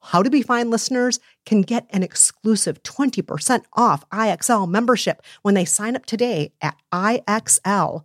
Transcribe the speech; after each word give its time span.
how 0.00 0.22
to 0.22 0.30
Be 0.30 0.42
Fine 0.42 0.70
listeners 0.70 1.20
can 1.46 1.62
get 1.62 1.86
an 1.90 2.02
exclusive 2.02 2.82
20% 2.82 3.64
off 3.74 4.08
IXL 4.10 4.68
membership 4.68 5.22
when 5.42 5.54
they 5.54 5.64
sign 5.64 5.96
up 5.96 6.06
today 6.06 6.52
at 6.60 6.76
IXL.com 6.92 8.04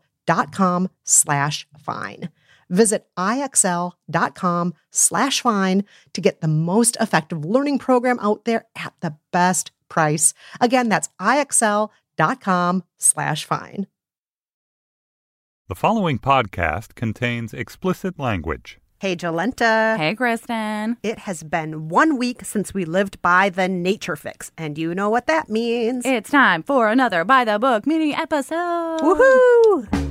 slash 1.03 1.67
fine. 1.77 2.29
Visit 2.69 3.07
IXL.com 3.17 4.73
slash 4.91 5.41
fine 5.41 5.85
to 6.13 6.21
get 6.21 6.41
the 6.41 6.47
most 6.47 6.97
effective 6.99 7.45
learning 7.45 7.79
program 7.79 8.19
out 8.21 8.45
there 8.45 8.65
at 8.75 8.93
the 9.01 9.15
best 9.31 9.71
price. 9.89 10.33
Again, 10.59 10.89
that's 10.89 11.09
IXL.com 11.19 12.83
slash 12.97 13.45
fine. 13.45 13.87
The 15.67 15.75
following 15.75 16.19
podcast 16.19 16.93
contains 16.93 17.51
explicit 17.51 18.19
language. 18.19 18.79
Hey, 19.05 19.15
Jolenta. 19.15 19.97
Hey, 19.97 20.15
Kristen. 20.15 20.97
It 21.03 21.19
has 21.19 21.43
been 21.43 21.89
one 21.89 22.17
week 22.17 22.43
since 22.43 22.73
we 22.73 22.85
lived 22.85 23.21
by 23.21 23.51
the 23.51 23.67
nature 23.67 24.15
fix, 24.15 24.51
and 24.57 24.79
you 24.79 24.95
know 24.95 25.11
what 25.11 25.27
that 25.27 25.47
means. 25.47 26.07
It's 26.07 26.31
time 26.31 26.63
for 26.63 26.89
another 26.89 27.23
By 27.23 27.45
the 27.45 27.59
Book 27.59 27.85
mini 27.85 28.15
episode. 28.15 29.01
Woohoo! 29.01 30.05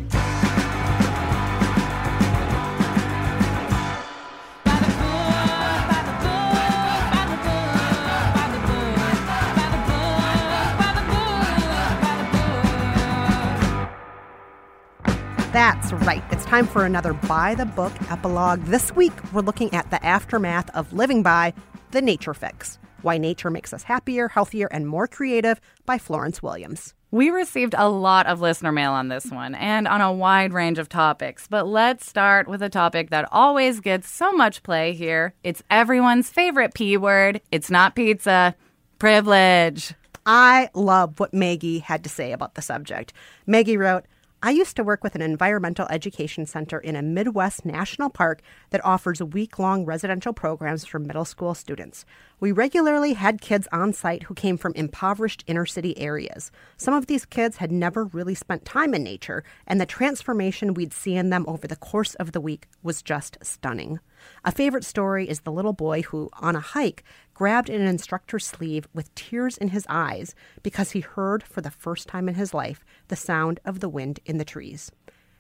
That's 15.53 15.93
right. 15.93 16.34
It's 16.44 16.50
time 16.50 16.66
for 16.66 16.84
another 16.84 17.15
By 17.15 17.55
the 17.55 17.65
Book 17.65 17.94
epilogue. 18.10 18.62
This 18.65 18.94
week, 18.94 19.15
we're 19.32 19.41
looking 19.41 19.72
at 19.72 19.91
the 19.91 20.05
aftermath 20.05 20.69
of 20.77 20.93
living 20.93 21.22
by 21.22 21.55
the 21.93 22.03
Nature 22.03 22.34
Fix 22.34 22.78
Why 23.00 23.16
Nature 23.16 23.49
Makes 23.49 23.72
Us 23.72 23.84
Happier, 23.84 24.28
Healthier, 24.28 24.69
and 24.71 24.87
More 24.87 25.06
Creative 25.06 25.59
by 25.87 25.97
Florence 25.97 26.43
Williams. 26.43 26.93
We 27.10 27.31
received 27.31 27.75
a 27.78 27.88
lot 27.88 28.27
of 28.27 28.43
listener 28.43 28.72
mail 28.72 28.93
on 28.93 29.09
this 29.09 29.25
one 29.31 29.54
and 29.54 29.88
on 29.88 30.03
a 30.03 30.12
wide 30.12 30.53
range 30.53 30.78
of 30.78 30.91
topics, 30.91 31.47
but 31.49 31.66
let's 31.66 32.06
start 32.06 32.47
with 32.47 32.60
a 32.60 32.69
topic 32.69 33.09
that 33.09 33.27
always 33.33 33.81
gets 33.81 34.10
so 34.10 34.31
much 34.31 34.62
play 34.62 34.93
here. 34.93 35.33
It's 35.44 35.62
everyone's 35.71 36.28
favorite 36.28 36.75
P 36.75 36.99
word. 36.99 37.41
It's 37.53 37.71
not 37.71 37.97
pizza, 37.97 38.54
privilege. 38.99 39.94
I 40.27 40.69
love 40.75 41.21
what 41.21 41.33
Maggie 41.33 41.78
had 41.78 42.04
to 42.04 42.10
say 42.10 42.33
about 42.33 42.54
the 42.54 42.62
subject. 42.62 43.15
Maggie 43.47 43.78
wrote, 43.78 44.04
I 44.44 44.50
used 44.50 44.77
to 44.77 44.84
work 44.84 45.03
with 45.03 45.15
an 45.15 45.22
environmental 45.22 45.87
education 45.88 46.44
center 46.44 46.78
in 46.78 46.97
a 46.97 47.03
Midwest 47.03 47.65
national 47.65 48.10
park 48.10 48.43
that 48.69 48.84
offers 48.84 49.22
week 49.22 49.59
long 49.59 49.87
residential 49.87 50.34
programs 50.34 50.84
for 50.84 50.99
middle 50.99 51.25
school 51.25 51.55
students. 51.55 52.05
We 52.41 52.53
regularly 52.53 53.15
had 53.15 53.41
kids 53.41 53.66
on 53.72 53.94
site 53.94 54.25
who 54.25 54.34
came 54.34 54.59
from 54.59 54.75
impoverished 54.75 55.44
inner 55.47 55.65
city 55.65 55.99
areas. 55.99 56.53
Some 56.77 56.93
of 56.93 57.06
these 57.06 57.25
kids 57.25 57.56
had 57.56 57.72
never 57.72 58.04
really 58.04 58.34
spent 58.34 58.66
time 58.66 58.93
in 58.93 59.03
nature, 59.03 59.44
and 59.66 59.81
the 59.81 59.87
transformation 59.87 60.75
we'd 60.75 60.93
see 60.93 61.15
in 61.16 61.31
them 61.31 61.47
over 61.49 61.66
the 61.66 61.75
course 61.75 62.15
of 62.16 62.33
the 62.33 62.41
week 62.41 62.69
was 62.83 63.00
just 63.00 63.38
stunning. 63.41 63.99
A 64.44 64.53
favorite 64.53 64.84
story 64.84 65.27
is 65.27 65.41
the 65.41 65.53
little 65.53 65.72
boy 65.72 66.03
who, 66.03 66.28
on 66.34 66.54
a 66.54 66.60
hike, 66.60 67.03
grabbed 67.34 67.69
an 67.69 67.83
instructor's 67.83 68.47
sleeve 68.47 68.89
with 68.95 69.15
tears 69.15 69.59
in 69.59 69.69
his 69.69 69.87
eyes 69.89 70.34
because 70.62 70.93
he 70.93 71.00
heard 71.00 71.43
for 71.43 71.61
the 71.61 71.71
first 71.71 72.09
time 72.09 72.28
in 72.28 72.37
his 72.37 72.55
life 72.55 72.84
the 73.09 73.17
sound 73.17 73.61
of 73.65 73.81
the 73.81 73.89
wind 73.89 74.21
in 74.25 74.39
the 74.39 74.45
trees. 74.45 74.91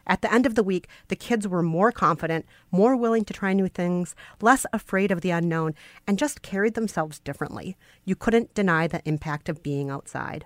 At 0.06 0.20
the 0.20 0.32
end 0.32 0.44
of 0.44 0.54
the 0.54 0.62
week, 0.62 0.88
the 1.08 1.16
kids 1.16 1.48
were 1.48 1.62
more 1.62 1.90
confident, 1.90 2.44
more 2.70 2.94
willing 2.94 3.24
to 3.24 3.32
try 3.32 3.52
new 3.54 3.68
things, 3.68 4.14
less 4.40 4.66
afraid 4.72 5.10
of 5.10 5.22
the 5.22 5.30
unknown, 5.30 5.74
and 6.06 6.18
just 6.18 6.42
carried 6.42 6.74
themselves 6.74 7.20
differently. 7.20 7.76
You 8.04 8.14
couldn't 8.14 8.54
deny 8.54 8.86
the 8.86 9.00
impact 9.06 9.48
of 9.48 9.62
being 9.62 9.88
outside. 9.88 10.44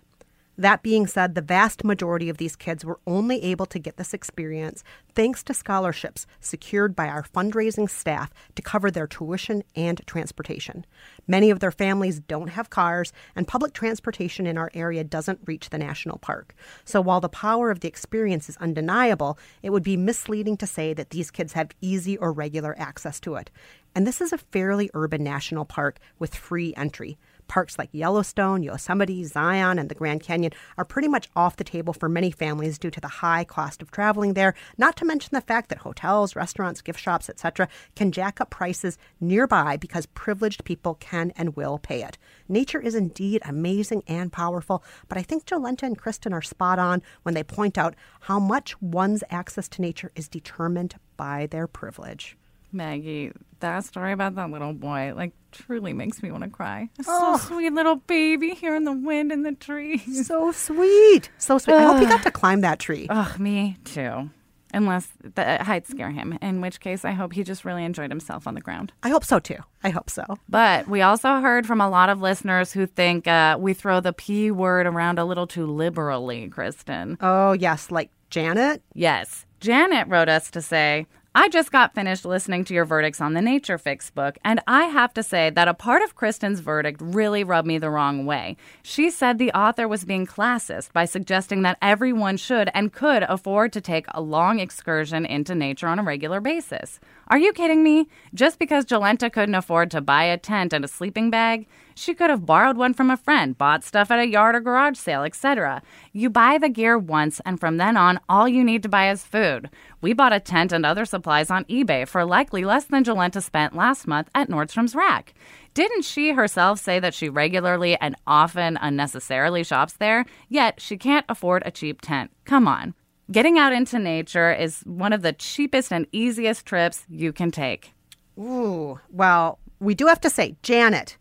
That 0.58 0.82
being 0.82 1.06
said, 1.06 1.36
the 1.36 1.40
vast 1.40 1.84
majority 1.84 2.28
of 2.28 2.38
these 2.38 2.56
kids 2.56 2.84
were 2.84 2.98
only 3.06 3.40
able 3.44 3.66
to 3.66 3.78
get 3.78 3.96
this 3.96 4.12
experience 4.12 4.82
thanks 5.14 5.44
to 5.44 5.54
scholarships 5.54 6.26
secured 6.40 6.96
by 6.96 7.06
our 7.06 7.22
fundraising 7.22 7.88
staff 7.88 8.34
to 8.56 8.62
cover 8.62 8.90
their 8.90 9.06
tuition 9.06 9.62
and 9.76 10.04
transportation. 10.04 10.84
Many 11.28 11.50
of 11.50 11.60
their 11.60 11.70
families 11.70 12.18
don't 12.18 12.48
have 12.48 12.70
cars, 12.70 13.12
and 13.36 13.46
public 13.46 13.72
transportation 13.72 14.48
in 14.48 14.58
our 14.58 14.72
area 14.74 15.04
doesn't 15.04 15.46
reach 15.46 15.70
the 15.70 15.78
national 15.78 16.18
park. 16.18 16.56
So 16.84 17.00
while 17.00 17.20
the 17.20 17.28
power 17.28 17.70
of 17.70 17.78
the 17.78 17.88
experience 17.88 18.48
is 18.48 18.56
undeniable, 18.56 19.38
it 19.62 19.70
would 19.70 19.84
be 19.84 19.96
misleading 19.96 20.56
to 20.56 20.66
say 20.66 20.92
that 20.92 21.10
these 21.10 21.30
kids 21.30 21.52
have 21.52 21.70
easy 21.80 22.16
or 22.16 22.32
regular 22.32 22.74
access 22.80 23.20
to 23.20 23.36
it. 23.36 23.48
And 23.94 24.04
this 24.04 24.20
is 24.20 24.32
a 24.32 24.38
fairly 24.38 24.90
urban 24.92 25.22
national 25.22 25.66
park 25.66 26.00
with 26.18 26.34
free 26.34 26.74
entry. 26.76 27.16
Parks 27.48 27.78
like 27.78 27.88
Yellowstone, 27.92 28.62
Yosemite, 28.62 29.24
Zion, 29.24 29.78
and 29.78 29.88
the 29.88 29.94
Grand 29.94 30.22
Canyon 30.22 30.52
are 30.76 30.84
pretty 30.84 31.08
much 31.08 31.28
off 31.34 31.56
the 31.56 31.64
table 31.64 31.92
for 31.92 32.08
many 32.08 32.30
families 32.30 32.78
due 32.78 32.90
to 32.90 33.00
the 33.00 33.08
high 33.08 33.42
cost 33.44 33.82
of 33.82 33.90
traveling 33.90 34.34
there, 34.34 34.54
not 34.76 34.96
to 34.96 35.04
mention 35.04 35.30
the 35.32 35.40
fact 35.40 35.68
that 35.70 35.78
hotels, 35.78 36.36
restaurants, 36.36 36.82
gift 36.82 37.00
shops, 37.00 37.28
etc., 37.28 37.68
can 37.96 38.12
jack 38.12 38.40
up 38.40 38.50
prices 38.50 38.98
nearby 39.20 39.76
because 39.76 40.06
privileged 40.06 40.64
people 40.64 40.94
can 40.94 41.32
and 41.36 41.56
will 41.56 41.78
pay 41.78 42.02
it. 42.02 42.18
Nature 42.48 42.80
is 42.80 42.94
indeed 42.94 43.42
amazing 43.44 44.02
and 44.06 44.32
powerful, 44.32 44.84
but 45.08 45.18
I 45.18 45.22
think 45.22 45.44
Jolenta 45.44 45.84
and 45.84 45.98
Kristen 45.98 46.32
are 46.32 46.42
spot 46.42 46.78
on 46.78 47.02
when 47.22 47.34
they 47.34 47.42
point 47.42 47.78
out 47.78 47.94
how 48.20 48.38
much 48.38 48.80
one's 48.82 49.24
access 49.30 49.68
to 49.70 49.82
nature 49.82 50.12
is 50.14 50.28
determined 50.28 50.96
by 51.16 51.46
their 51.46 51.66
privilege. 51.66 52.36
Maggie, 52.72 53.32
that 53.60 53.84
story 53.84 54.12
about 54.12 54.34
that 54.36 54.50
little 54.50 54.72
boy, 54.72 55.12
like, 55.16 55.32
truly 55.52 55.92
makes 55.92 56.22
me 56.22 56.30
want 56.30 56.44
to 56.44 56.50
cry. 56.50 56.88
Oh. 57.00 57.02
So 57.02 57.12
ah. 57.12 57.36
sweet 57.36 57.72
little 57.72 57.96
baby 57.96 58.50
here 58.50 58.74
in 58.74 58.84
the 58.84 58.92
wind 58.92 59.32
in 59.32 59.42
the 59.42 59.52
tree. 59.52 59.98
So 59.98 60.52
sweet. 60.52 61.30
So 61.38 61.58
sweet. 61.58 61.74
I 61.74 61.82
hope 61.84 62.00
he 62.00 62.06
got 62.06 62.22
to 62.22 62.28
ah. 62.28 62.32
climb 62.32 62.60
that 62.60 62.78
tree. 62.78 63.06
Ugh, 63.08 63.38
me 63.40 63.76
too. 63.84 64.30
Unless 64.74 65.08
the 65.22 65.42
uh, 65.42 65.64
heights 65.64 65.88
scare 65.88 66.10
him, 66.10 66.38
in 66.42 66.60
which 66.60 66.80
case 66.80 67.02
I 67.02 67.12
hope 67.12 67.32
he 67.32 67.42
just 67.42 67.64
really 67.64 67.84
enjoyed 67.84 68.10
himself 68.10 68.46
on 68.46 68.54
the 68.54 68.60
ground. 68.60 68.92
I 69.02 69.08
hope 69.08 69.24
so 69.24 69.38
too. 69.38 69.56
I 69.82 69.88
hope 69.88 70.10
so. 70.10 70.24
But 70.46 70.86
we 70.88 71.00
also 71.00 71.36
heard 71.36 71.66
from 71.66 71.80
a 71.80 71.88
lot 71.88 72.10
of 72.10 72.20
listeners 72.20 72.70
who 72.70 72.84
think 72.84 73.26
uh, 73.26 73.56
we 73.58 73.72
throw 73.72 74.00
the 74.00 74.12
P 74.12 74.50
word 74.50 74.86
around 74.86 75.18
a 75.18 75.24
little 75.24 75.46
too 75.46 75.66
liberally, 75.66 76.48
Kristen. 76.48 77.16
Oh, 77.22 77.52
yes, 77.52 77.90
like 77.90 78.10
Janet. 78.28 78.82
Yes. 78.92 79.46
Janet 79.60 80.06
wrote 80.08 80.28
us 80.28 80.50
to 80.50 80.60
say, 80.60 81.06
I 81.40 81.48
just 81.48 81.70
got 81.70 81.94
finished 81.94 82.24
listening 82.24 82.64
to 82.64 82.74
your 82.74 82.84
verdicts 82.84 83.20
on 83.20 83.34
the 83.34 83.40
Nature 83.40 83.78
Fix 83.78 84.10
book, 84.10 84.38
and 84.44 84.60
I 84.66 84.86
have 84.86 85.14
to 85.14 85.22
say 85.22 85.50
that 85.50 85.68
a 85.68 85.72
part 85.72 86.02
of 86.02 86.16
Kristen's 86.16 86.58
verdict 86.58 87.00
really 87.00 87.44
rubbed 87.44 87.68
me 87.68 87.78
the 87.78 87.90
wrong 87.90 88.26
way. 88.26 88.56
She 88.82 89.08
said 89.08 89.38
the 89.38 89.52
author 89.52 89.86
was 89.86 90.04
being 90.04 90.26
classist 90.26 90.92
by 90.92 91.04
suggesting 91.04 91.62
that 91.62 91.78
everyone 91.80 92.38
should 92.38 92.70
and 92.74 92.92
could 92.92 93.22
afford 93.22 93.72
to 93.74 93.80
take 93.80 94.06
a 94.08 94.20
long 94.20 94.58
excursion 94.58 95.24
into 95.24 95.54
nature 95.54 95.86
on 95.86 96.00
a 96.00 96.02
regular 96.02 96.40
basis. 96.40 96.98
Are 97.30 97.38
you 97.38 97.52
kidding 97.52 97.82
me? 97.82 98.08
Just 98.32 98.58
because 98.58 98.86
Jolenta 98.86 99.30
couldn't 99.30 99.54
afford 99.54 99.90
to 99.90 100.00
buy 100.00 100.24
a 100.24 100.38
tent 100.38 100.72
and 100.72 100.82
a 100.82 100.88
sleeping 100.88 101.28
bag, 101.28 101.66
she 101.94 102.14
could 102.14 102.30
have 102.30 102.46
borrowed 102.46 102.78
one 102.78 102.94
from 102.94 103.10
a 103.10 103.18
friend, 103.18 103.58
bought 103.58 103.84
stuff 103.84 104.10
at 104.10 104.18
a 104.18 104.26
yard 104.26 104.54
or 104.54 104.60
garage 104.60 104.96
sale, 104.96 105.24
etc. 105.24 105.82
You 106.14 106.30
buy 106.30 106.56
the 106.56 106.70
gear 106.70 106.96
once, 106.96 107.40
and 107.44 107.60
from 107.60 107.76
then 107.76 107.98
on, 107.98 108.18
all 108.30 108.48
you 108.48 108.64
need 108.64 108.82
to 108.84 108.88
buy 108.88 109.10
is 109.10 109.24
food. 109.24 109.68
We 110.00 110.14
bought 110.14 110.32
a 110.32 110.40
tent 110.40 110.72
and 110.72 110.86
other 110.86 111.04
supplies 111.04 111.50
on 111.50 111.64
eBay 111.64 112.08
for 112.08 112.24
likely 112.24 112.64
less 112.64 112.86
than 112.86 113.04
Jolenta 113.04 113.42
spent 113.42 113.76
last 113.76 114.06
month 114.06 114.30
at 114.34 114.48
Nordstrom's 114.48 114.94
Rack. 114.94 115.34
Didn't 115.74 116.06
she 116.06 116.30
herself 116.30 116.78
say 116.78 116.98
that 116.98 117.12
she 117.12 117.28
regularly 117.28 117.98
and 118.00 118.16
often 118.26 118.78
unnecessarily 118.80 119.64
shops 119.64 119.92
there? 119.92 120.24
Yet 120.48 120.80
she 120.80 120.96
can't 120.96 121.26
afford 121.28 121.62
a 121.66 121.70
cheap 121.70 122.00
tent. 122.00 122.30
Come 122.46 122.66
on. 122.66 122.94
Getting 123.30 123.58
out 123.58 123.72
into 123.72 123.98
nature 123.98 124.52
is 124.52 124.80
one 124.86 125.12
of 125.12 125.22
the 125.22 125.32
cheapest 125.32 125.92
and 125.92 126.06
easiest 126.12 126.64
trips 126.64 127.04
you 127.08 127.32
can 127.32 127.50
take. 127.50 127.92
Ooh, 128.38 128.98
well, 129.10 129.58
we 129.80 129.94
do 129.94 130.06
have 130.06 130.20
to 130.22 130.30
say, 130.30 130.56
Janet, 130.62 131.16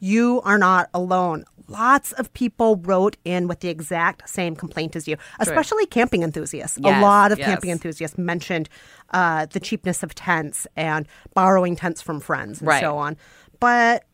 you 0.00 0.42
are 0.44 0.58
not 0.58 0.90
alone. 0.92 1.44
Lots 1.68 2.12
of 2.12 2.30
people 2.34 2.76
wrote 2.76 3.16
in 3.24 3.48
with 3.48 3.60
the 3.60 3.68
exact 3.70 4.28
same 4.28 4.54
complaint 4.56 4.94
as 4.96 5.08
you, 5.08 5.16
especially 5.38 5.86
camping 5.86 6.22
enthusiasts. 6.22 6.78
Yes, 6.82 6.98
a 6.98 7.00
lot 7.00 7.32
of 7.32 7.38
yes. 7.38 7.48
camping 7.48 7.70
enthusiasts 7.70 8.18
mentioned 8.18 8.68
uh, 9.14 9.46
the 9.46 9.60
cheapness 9.60 10.02
of 10.02 10.14
tents 10.14 10.66
and 10.76 11.06
borrowing 11.32 11.76
tents 11.76 12.02
from 12.02 12.20
friends 12.20 12.60
and 12.60 12.68
Right. 12.68 12.80
so 12.82 12.98
on. 12.98 13.16
But 13.60 14.04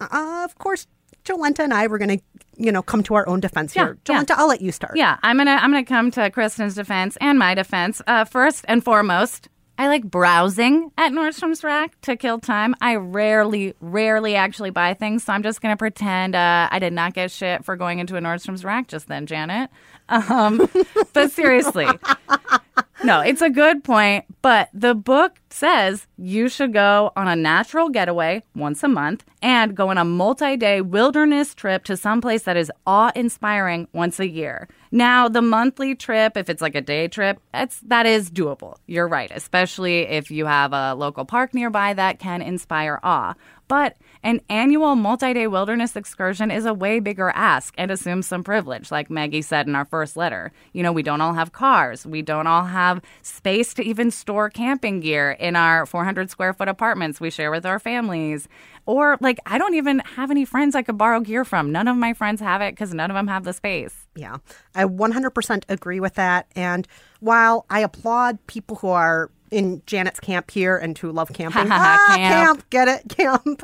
uh, 0.00 0.42
of 0.44 0.56
course, 0.56 0.86
Jolenta 1.26 1.58
and 1.60 1.74
I 1.74 1.86
were 1.88 1.98
going 1.98 2.18
to, 2.18 2.24
you 2.56 2.72
know, 2.72 2.82
come 2.82 3.02
to 3.04 3.14
our 3.14 3.28
own 3.28 3.40
defense 3.40 3.72
here. 3.72 3.98
Yeah, 4.08 4.24
yeah. 4.28 4.34
I'll 4.36 4.48
let 4.48 4.60
you 4.60 4.72
start. 4.72 4.96
Yeah, 4.96 5.18
I'm 5.22 5.36
gonna 5.36 5.52
I'm 5.52 5.70
gonna 5.70 5.84
come 5.84 6.10
to 6.12 6.30
Kristen's 6.30 6.74
defense 6.74 7.16
and 7.20 7.38
my 7.38 7.54
defense. 7.54 8.00
Uh, 8.06 8.24
first 8.24 8.64
and 8.68 8.82
foremost, 8.82 9.48
I 9.78 9.88
like 9.88 10.04
browsing 10.04 10.90
at 10.96 11.12
Nordstrom's 11.12 11.62
Rack 11.62 12.00
to 12.02 12.16
kill 12.16 12.40
time. 12.40 12.74
I 12.80 12.96
rarely, 12.96 13.74
rarely 13.80 14.34
actually 14.34 14.70
buy 14.70 14.94
things, 14.94 15.24
so 15.24 15.32
I'm 15.32 15.42
just 15.42 15.60
gonna 15.60 15.76
pretend 15.76 16.34
uh, 16.34 16.68
I 16.70 16.78
did 16.78 16.92
not 16.92 17.14
get 17.14 17.30
shit 17.30 17.64
for 17.64 17.76
going 17.76 17.98
into 17.98 18.16
a 18.16 18.20
Nordstrom's 18.20 18.64
Rack 18.64 18.88
just 18.88 19.08
then, 19.08 19.26
Janet. 19.26 19.70
Um, 20.08 20.68
but 21.12 21.30
seriously, 21.32 21.86
no, 23.04 23.20
it's 23.20 23.42
a 23.42 23.50
good 23.50 23.84
point. 23.84 24.24
But 24.42 24.68
the 24.72 24.94
book 24.94 25.40
says 25.50 26.06
you 26.16 26.48
should 26.48 26.72
go 26.72 27.12
on 27.16 27.28
a 27.28 27.36
natural 27.36 27.88
getaway 27.88 28.42
once 28.54 28.82
a 28.82 28.88
month 28.88 29.24
and 29.42 29.74
go 29.74 29.88
on 29.88 29.98
a 29.98 30.04
multi 30.04 30.56
day 30.56 30.80
wilderness 30.80 31.54
trip 31.54 31.84
to 31.84 31.96
someplace 31.96 32.44
that 32.44 32.56
is 32.56 32.70
awe 32.86 33.12
inspiring 33.14 33.88
once 33.92 34.18
a 34.20 34.28
year. 34.28 34.68
Now, 34.90 35.28
the 35.28 35.42
monthly 35.42 35.94
trip, 35.94 36.36
if 36.36 36.48
it's 36.48 36.62
like 36.62 36.74
a 36.74 36.80
day 36.80 37.08
trip, 37.08 37.40
that's, 37.52 37.80
that 37.80 38.06
is 38.06 38.30
doable. 38.30 38.76
You're 38.86 39.08
right, 39.08 39.30
especially 39.34 40.00
if 40.02 40.30
you 40.30 40.46
have 40.46 40.72
a 40.72 40.94
local 40.94 41.24
park 41.24 41.52
nearby 41.52 41.92
that 41.94 42.18
can 42.18 42.40
inspire 42.40 43.00
awe. 43.02 43.34
But 43.68 43.96
an 44.22 44.40
annual 44.48 44.96
multi 44.96 45.32
day 45.34 45.46
wilderness 45.46 45.96
excursion 45.96 46.50
is 46.50 46.64
a 46.64 46.74
way 46.74 47.00
bigger 47.00 47.30
ask 47.30 47.74
and 47.78 47.90
assumes 47.90 48.26
some 48.26 48.42
privilege, 48.42 48.90
like 48.90 49.10
Maggie 49.10 49.42
said 49.42 49.66
in 49.66 49.74
our 49.74 49.84
first 49.84 50.16
letter. 50.16 50.52
You 50.72 50.82
know, 50.82 50.92
we 50.92 51.02
don't 51.02 51.20
all 51.20 51.34
have 51.34 51.52
cars, 51.52 52.06
we 52.06 52.22
don't 52.22 52.46
all 52.46 52.64
have 52.64 53.02
space 53.22 53.74
to 53.74 53.82
even 53.82 54.10
store 54.10 54.50
camping 54.50 55.00
gear 55.00 55.32
in 55.32 55.56
our 55.56 55.86
400 55.86 56.30
square 56.30 56.52
foot 56.52 56.68
apartments 56.68 57.20
we 57.20 57.30
share 57.30 57.50
with 57.50 57.66
our 57.66 57.78
families. 57.78 58.48
Or, 58.86 59.18
like, 59.20 59.40
I 59.46 59.58
don't 59.58 59.74
even 59.74 59.98
have 60.00 60.30
any 60.30 60.44
friends 60.44 60.76
I 60.76 60.82
could 60.82 60.96
borrow 60.96 61.20
gear 61.20 61.44
from. 61.44 61.72
None 61.72 61.88
of 61.88 61.96
my 61.96 62.12
friends 62.12 62.40
have 62.40 62.62
it 62.62 62.72
because 62.72 62.94
none 62.94 63.10
of 63.10 63.16
them 63.16 63.26
have 63.26 63.42
the 63.42 63.52
space. 63.52 64.06
Yeah, 64.14 64.36
I 64.76 64.84
100% 64.84 65.64
agree 65.68 65.98
with 65.98 66.14
that. 66.14 66.46
And 66.54 66.86
while 67.18 67.66
I 67.68 67.80
applaud 67.80 68.38
people 68.46 68.76
who 68.76 68.88
are 68.88 69.30
in 69.50 69.82
Janet's 69.86 70.20
camp 70.20 70.50
here 70.50 70.76
and 70.76 70.96
to 70.96 71.10
love 71.12 71.32
camping, 71.34 71.68
ah, 71.70 72.14
Camp. 72.16 72.68
get 72.70 72.88
it, 72.88 73.08
camp. 73.16 73.62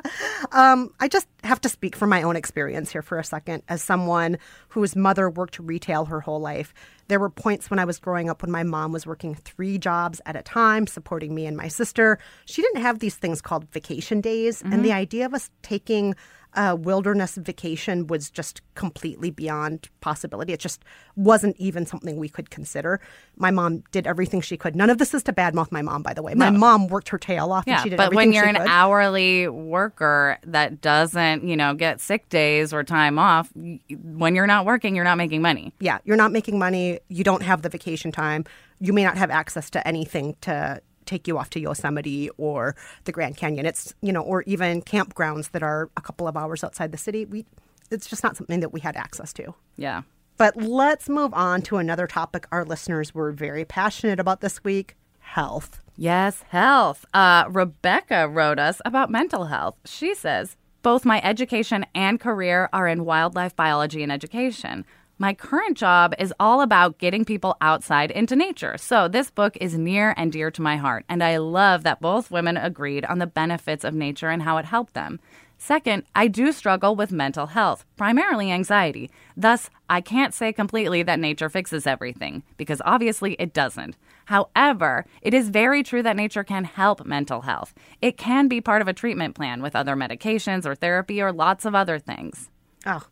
Um, 0.53 0.93
I 1.01 1.09
just 1.09 1.27
have 1.45 1.61
to 1.63 1.69
speak 1.69 1.97
from 1.97 2.11
my 2.11 2.23
own 2.23 2.37
experience 2.37 2.91
here 2.91 3.03
for 3.03 3.19
a 3.19 3.25
second. 3.25 3.63
As 3.69 3.83
someone 3.83 4.39
whose 4.69 4.95
mother 4.95 5.29
worked 5.29 5.59
retail 5.59 6.05
her 6.07 6.21
whole 6.21 6.41
life, 6.41 6.73
there 7.09 7.19
were 7.19 7.31
points 7.31 7.69
when 7.71 7.79
I 7.79 7.85
was 7.85 7.99
growing 7.99 8.31
up 8.31 8.43
when 8.43 8.51
my 8.51 8.63
mom 8.63 8.93
was 8.93 9.07
working 9.07 9.35
three 9.35 9.77
jobs 9.79 10.21
at 10.25 10.37
a 10.37 10.43
time, 10.43 10.87
supporting 10.87 11.35
me 11.35 11.47
and 11.47 11.57
my 11.57 11.69
sister. 11.69 12.19
She 12.47 12.63
didn't 12.63 12.83
have 12.83 13.01
these 13.01 13.17
things 13.17 13.43
called 13.43 13.69
vacation 13.73 14.21
days, 14.21 14.63
and 14.63 14.85
the 14.85 14.93
idea 14.93 15.27
of 15.27 15.35
us 15.35 15.51
taking 15.63 16.15
a 16.55 16.77
wilderness 16.77 17.37
vacation 17.37 18.07
was 18.07 18.31
just 18.31 18.61
completely 18.75 19.31
beyond 19.31 19.89
possibility. 20.01 20.53
It 20.53 20.61
just 20.61 20.85
wasn't 21.17 21.57
even 21.59 21.87
something 21.87 22.17
we 22.17 22.29
could 22.29 22.51
consider. 22.51 23.01
My 23.37 23.51
mom 23.51 23.83
did 23.91 24.07
everything 24.07 24.41
she 24.41 24.57
could. 24.57 24.77
None 24.77 24.91
of 24.91 24.99
this 24.99 25.15
is 25.15 25.23
to 25.25 25.33
badmouth 25.33 25.73
my 25.73 25.83
mom, 25.83 26.03
by 26.03 26.13
the 26.15 26.23
way. 26.23 26.35
My 26.35 26.51
mom 26.51 26.89
worked 26.89 27.09
her 27.11 27.19
tail 27.19 27.53
off, 27.53 27.65
and 27.67 27.73
Yeah, 27.73 27.83
she 27.83 27.89
did 27.91 27.97
but 27.97 28.05
everything 28.07 28.17
when 28.29 28.33
you're 28.35 28.45
an 28.47 28.57
could. 28.57 28.67
hourly 28.69 29.49
worker 29.49 30.39
that 30.47 30.81
doesn't, 30.81 31.45
you 31.45 31.57
know, 31.57 31.75
get 31.75 32.01
sick 32.01 32.29
days 32.29 32.73
or 32.73 32.85
time 32.85 33.19
off, 33.19 33.51
when 33.55 34.35
you're 34.35 34.47
not 34.47 34.67
working, 34.67 34.95
you're 34.95 35.05
not 35.05 35.17
making 35.19 35.43
money. 35.43 35.73
yeah, 35.81 35.99
you're 36.05 36.17
not 36.17 36.33
making 36.33 36.59
money. 36.59 36.99
You 37.09 37.25
don't 37.25 37.43
have 37.43 37.63
the 37.63 37.69
vacation 37.69 38.13
time. 38.13 38.45
You 38.81 38.93
may 38.93 39.05
not 39.05 39.17
have 39.17 39.31
access 39.31 39.71
to 39.71 39.87
anything 39.89 40.37
to 40.43 40.83
take 41.07 41.27
you 41.29 41.39
off 41.39 41.51
to 41.51 41.61
Yosemite 41.61 42.31
or 42.39 42.77
the 43.05 43.13
Grand 43.13 43.37
Canyon. 43.37 43.67
It's 43.67 43.95
you 44.01 44.13
know, 44.13 44.23
or 44.23 44.43
even 44.43 44.83
campgrounds 44.83 45.51
that 45.53 45.63
are 45.63 45.91
a 45.97 46.01
couple 46.01 46.29
of 46.29 46.37
hours 46.37 46.65
outside 46.65 46.93
the 46.93 46.99
city. 46.99 47.25
We, 47.25 47.45
it's 47.91 48.07
just 48.07 48.23
not 48.23 48.37
something 48.37 48.61
that 48.61 48.73
we 48.73 48.81
had 48.81 48.97
access 48.97 49.33
to. 49.35 49.55
Yeah. 49.77 50.03
But 50.39 50.57
let's 50.57 51.09
move 51.09 51.35
on 51.35 51.63
to 51.63 51.77
another 51.77 52.07
topic 52.07 52.47
our 52.51 52.65
listeners 52.65 53.15
were 53.15 53.33
very 53.33 53.65
passionate 53.65 54.19
about 54.19 54.41
this 54.41 54.65
week: 54.65 54.97
health. 55.21 55.81
Yes, 55.97 56.43
health. 56.49 57.05
Uh, 57.13 57.45
Rebecca 57.49 58.27
wrote 58.29 58.59
us 58.59 58.81
about 58.85 59.11
mental 59.11 59.45
health. 59.45 59.77
She 59.85 60.15
says, 60.15 60.57
Both 60.83 61.05
my 61.05 61.21
education 61.23 61.85
and 61.95 62.19
career 62.19 62.69
are 62.73 62.89
in 62.89 63.05
wildlife 63.05 63.55
biology 63.55 64.03
and 64.03 64.11
education. 64.11 64.87
My 65.23 65.35
current 65.35 65.77
job 65.77 66.17
is 66.19 66.35
all 66.41 66.63
about 66.63 66.99
getting 66.99 67.25
people 67.25 67.57
outside 67.61 68.11
into 68.11 68.35
nature. 68.35 68.77
So, 68.77 69.07
this 69.07 69.31
book 69.31 69.57
is 69.61 69.79
near 69.79 70.15
and 70.17 70.33
dear 70.33 70.51
to 70.51 70.61
my 70.61 70.77
heart, 70.77 71.05
and 71.09 71.23
I 71.23 71.37
love 71.37 71.85
that 71.85 72.01
both 72.01 72.33
women 72.33 72.57
agreed 72.57 73.05
on 73.05 73.21
the 73.21 73.29
benefits 73.29 73.85
of 73.85 73.95
nature 73.95 74.31
and 74.31 74.43
how 74.43 74.57
it 74.57 74.65
helped 74.65 74.95
them. 74.95 75.21
Second, 75.59 76.03
I 76.17 76.27
do 76.27 76.51
struggle 76.51 76.97
with 76.97 77.13
mental 77.13 77.47
health, 77.47 77.85
primarily 77.97 78.51
anxiety. 78.51 79.13
Thus, 79.37 79.71
I 79.89 80.01
can't 80.01 80.35
say 80.35 80.53
completely 80.53 81.05
that 81.05 81.21
nature 81.21 81.49
fixes 81.49 81.87
everything, 81.87 82.43
because 82.57 82.83
obviously 82.85 83.35
it 83.35 83.53
doesn't. 83.53 83.97
However, 84.25 85.07
it 85.21 85.35
is 85.35 85.51
very 85.51 85.85
true 85.85 86.03
that 86.03 86.17
nature 86.17 86.43
can 86.43 86.65
help 86.65 87.07
mental 87.07 87.43
health. 87.43 87.75
It 88.01 88.17
can 88.19 88.49
be 88.49 88.61
part 88.61 88.83
of 88.83 88.89
a 88.89 88.93
treatment 88.93 89.37
plan 89.37 89.63
with 89.63 89.77
other 89.77 89.95
medications 89.95 90.67
or 90.67 90.75
therapy 90.75 91.23
or 91.23 91.31
lots 91.31 91.65
of 91.65 91.77
other 91.77 92.01
things. 92.01 92.51
Oh, 92.85 93.05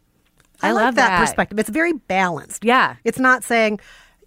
I, 0.63 0.69
I 0.69 0.73
like 0.73 0.85
love 0.85 0.95
that, 0.97 1.09
that. 1.09 1.21
perspective. 1.21 1.59
It's 1.59 1.69
very 1.71 1.93
balanced. 1.93 2.65
Yeah. 2.65 2.97
It's 3.05 3.19
not 3.19 3.45
saying, 3.45 3.81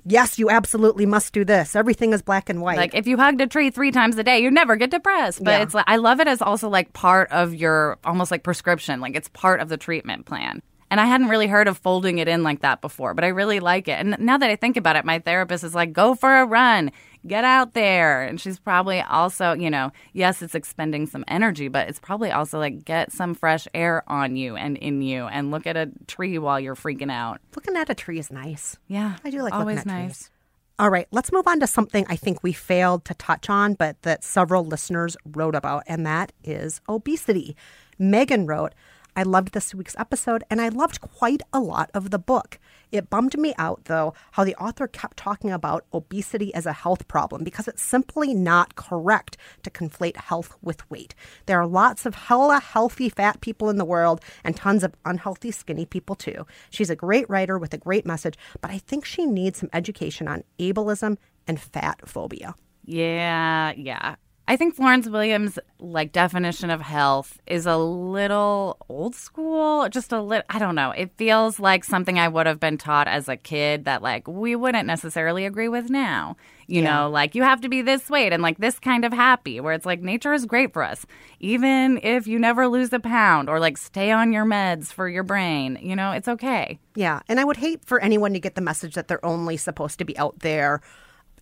yes, 0.06 0.38
you 0.40 0.50
absolutely 0.50 1.06
must 1.06 1.34
do 1.34 1.46
this. 1.46 1.75
Everything 1.75 2.13
is 2.13 2.22
black 2.22 2.50
and 2.50 2.62
white. 2.62 2.78
Like 2.78 2.94
if 2.96 3.08
you 3.08 3.18
hugged 3.18 3.42
a 3.42 3.48
tree 3.48 3.70
three 3.70 3.92
times 3.92 4.18
a 4.18 4.24
day, 4.24 4.40
you 4.40 4.52
never 4.52 4.75
get 4.75 4.92
depressed. 4.92 5.44
But 5.44 5.52
Yeah. 5.52 5.62
it's 5.63 5.74
like 5.74 5.86
I 5.88 5.98
love 5.98 6.20
it 6.20 6.28
as 6.28 6.42
also 6.42 6.70
like 6.70 6.94
part 6.94 7.32
of 7.32 7.54
your 7.54 7.98
almost 8.04 8.32
like 8.32 8.44
prescription. 8.44 9.00
Like 9.02 9.16
it's 9.16 9.30
part 9.30 9.60
of 9.60 9.70
the 9.70 9.78
treatment 9.78 10.25
plan. 10.25 10.62
And 10.94 11.02
I 11.02 11.06
hadn't 11.06 11.30
really 11.30 11.48
heard 11.48 11.68
of 11.68 11.80
folding 11.80 12.20
it 12.20 12.28
in 12.28 12.44
like 12.44 12.62
that 12.62 12.80
before, 12.80 13.16
but 13.16 13.24
I 13.24 13.30
really 13.30 13.60
like 13.60 13.88
it. 13.88 13.94
And 13.94 14.16
now 14.20 14.38
that 14.38 14.52
I 14.52 14.56
think 14.56 14.78
about 14.78 14.96
it, 14.96 15.04
my 15.04 15.18
therapist 15.18 15.64
is 15.64 15.74
like, 15.74 15.92
go 15.92 16.14
for 16.14 16.38
a 16.38 16.46
run, 16.46 16.92
get 17.26 17.44
out 17.44 17.74
there. 17.74 18.22
And 18.22 18.40
she's 18.40 18.60
probably 18.60 19.02
also, 19.02 19.54
you 19.54 19.72
know, 19.72 19.92
yes, 20.14 20.44
it's 20.44 20.54
expending 20.54 21.08
some 21.08 21.26
energy, 21.28 21.68
but 21.68 21.90
it's 21.90 21.98
probably 21.98 22.30
also 22.30 22.60
like 22.60 22.86
get 22.86 23.12
some 23.12 23.34
fresh 23.34 23.68
air 23.74 24.04
on 24.08 24.36
you 24.36 24.56
and 24.56 24.78
in 24.78 25.02
you 25.02 25.26
and 25.26 25.50
look 25.50 25.66
at 25.66 25.76
a 25.76 25.90
tree 26.06 26.38
while 26.38 26.60
you're 26.60 26.76
freaking 26.76 27.12
out. 27.12 27.42
looking 27.56 27.76
at 27.76 27.90
a 27.90 27.96
tree 27.96 28.20
is 28.20 28.30
nice. 28.30 28.78
Yeah. 28.88 29.16
I 29.26 29.32
do 29.32 29.42
like 29.42 29.52
always 29.52 29.78
looking 29.78 29.92
at 29.92 29.98
nice. 29.98 30.18
trees. 30.20 30.30
All 30.78 30.92
right, 30.92 31.08
let's 31.10 31.32
move 31.32 31.48
on 31.48 31.60
to 31.62 31.66
something 31.66 32.06
I 32.08 32.18
think 32.18 32.44
we 32.44 32.54
failed 32.54 33.04
to 33.06 33.16
touch 33.16 33.50
on, 33.50 33.74
but 33.74 34.00
that 34.04 34.24
several 34.24 34.64
listeners 34.64 35.18
wrote 35.26 35.56
about, 35.56 35.86
and 35.88 36.06
that 36.06 36.34
is 36.44 36.82
obesity. 36.88 37.56
Megan 37.98 38.46
wrote, 38.46 38.74
I 39.15 39.24
loved 39.24 39.53
this 39.53 39.75
week's 39.75 39.96
episode, 39.98 40.43
and 40.50 40.60
I 40.60 40.70
loved 40.70 41.01
quite 41.01 41.41
a 41.51 41.60
lot 41.60 41.91
of 41.93 42.10
the 42.10 42.20
book. 42.20 42.60
It 42.91 43.10
bummed 43.10 43.38
me 43.38 43.53
out, 43.58 43.86
though, 43.86 44.13
how 44.32 44.43
the 44.43 44.55
author 44.55 44.88
kept 44.88 45.17
talking 45.17 45.51
about 45.51 45.86
obesity 45.93 46.53
as 46.53 46.65
a 46.65 46.74
health 46.74 47.08
problem 47.08 47.43
because 47.43 47.67
it's 47.67 47.84
simply 47.84 48.34
not 48.34 48.75
correct 48.75 49.38
to 49.63 49.70
conflate 49.70 50.17
health 50.17 50.55
with 50.62 50.89
weight. 50.89 51.15
There 51.46 51.60
are 51.60 51.67
lots 51.67 52.05
of 52.05 52.15
hella 52.15 52.60
healthy 52.60 53.10
fat 53.10 53.41
people 53.41 53.70
in 53.70 53.77
the 53.77 53.86
world 53.86 54.22
and 54.43 54.55
tons 54.55 54.84
of 54.84 54.96
unhealthy 55.05 55.51
skinny 55.51 55.86
people, 55.86 56.15
too. 56.15 56.46
She's 56.70 56.89
a 56.89 56.96
great 56.96 57.29
writer 57.29 57.58
with 57.58 57.74
a 57.74 57.77
great 57.77 58.05
message, 58.05 58.38
but 58.62 58.72
I 58.72 58.79
think 58.79 59.05
she 59.05 59.25
needs 59.25 59.60
some 59.60 59.70
education 59.74 60.27
on 60.27 60.43
ableism 60.60 61.17
and 61.48 61.60
fat 61.60 62.08
phobia. 62.08 62.55
Yeah, 62.86 63.74
yeah. 63.77 64.15
I 64.46 64.58
think 64.58 64.76
Florence 64.76 65.08
Williams' 65.08 65.58
like 65.80 66.12
definition 66.12 66.70
of 66.70 66.82
health 66.82 67.40
is 67.48 67.66
a 67.66 67.78
little 67.78 68.76
old 68.90 69.16
school. 69.16 69.88
Just 69.88 70.12
a 70.12 70.22
little, 70.22 70.44
I 70.50 70.60
don't 70.60 70.76
know. 70.76 70.92
It 70.92 71.12
feels 71.16 71.62
like 71.62 71.86
something 71.86 72.20
I 72.20 72.28
would 72.28 72.46
have 72.46 72.60
been 72.60 72.78
taught 72.78 73.08
as 73.08 73.30
a 73.30 73.38
kid 73.38 73.86
that 73.86 74.02
like 74.02 74.28
we 74.28 74.58
wouldn't 74.58 74.86
necessarily 74.86 75.46
agree 75.46 75.70
with 75.70 75.90
now. 75.90 76.36
You 76.68 76.82
Yeah. 76.82 76.94
know, 77.04 77.10
like 77.10 77.36
you 77.36 77.44
have 77.44 77.62
to 77.62 77.70
be 77.70 77.82
this 77.82 78.10
weight 78.10 78.34
and 78.34 78.44
like 78.44 78.58
this 78.58 78.80
kind 78.80 79.06
of 79.06 79.14
happy, 79.14 79.62
where 79.62 79.74
it's 79.74 79.86
like 79.86 80.02
nature 80.02 80.34
is 80.34 80.46
great 80.46 80.74
for 80.74 80.84
us, 80.84 81.06
even 81.40 82.00
if 82.04 82.28
you 82.28 82.38
never 82.38 82.68
lose 82.68 82.92
a 82.92 83.00
pound 83.00 83.48
or 83.50 83.62
like 83.62 83.78
stay 83.78 84.12
on 84.12 84.34
your 84.34 84.46
meds 84.46 84.88
for 84.92 85.08
your 85.08 85.24
brain. 85.24 85.80
You 85.82 85.96
know, 85.96 86.12
it's 86.12 86.28
okay. 86.28 86.80
Yeah, 86.96 87.22
and 87.30 87.40
I 87.40 87.46
would 87.46 87.58
hate 87.58 87.86
for 87.86 88.02
anyone 88.02 88.34
to 88.34 88.40
get 88.42 88.56
the 88.56 88.62
message 88.62 88.96
that 88.96 89.08
they're 89.08 89.26
only 89.26 89.56
supposed 89.56 90.00
to 90.00 90.06
be 90.06 90.18
out 90.18 90.40
there 90.40 90.82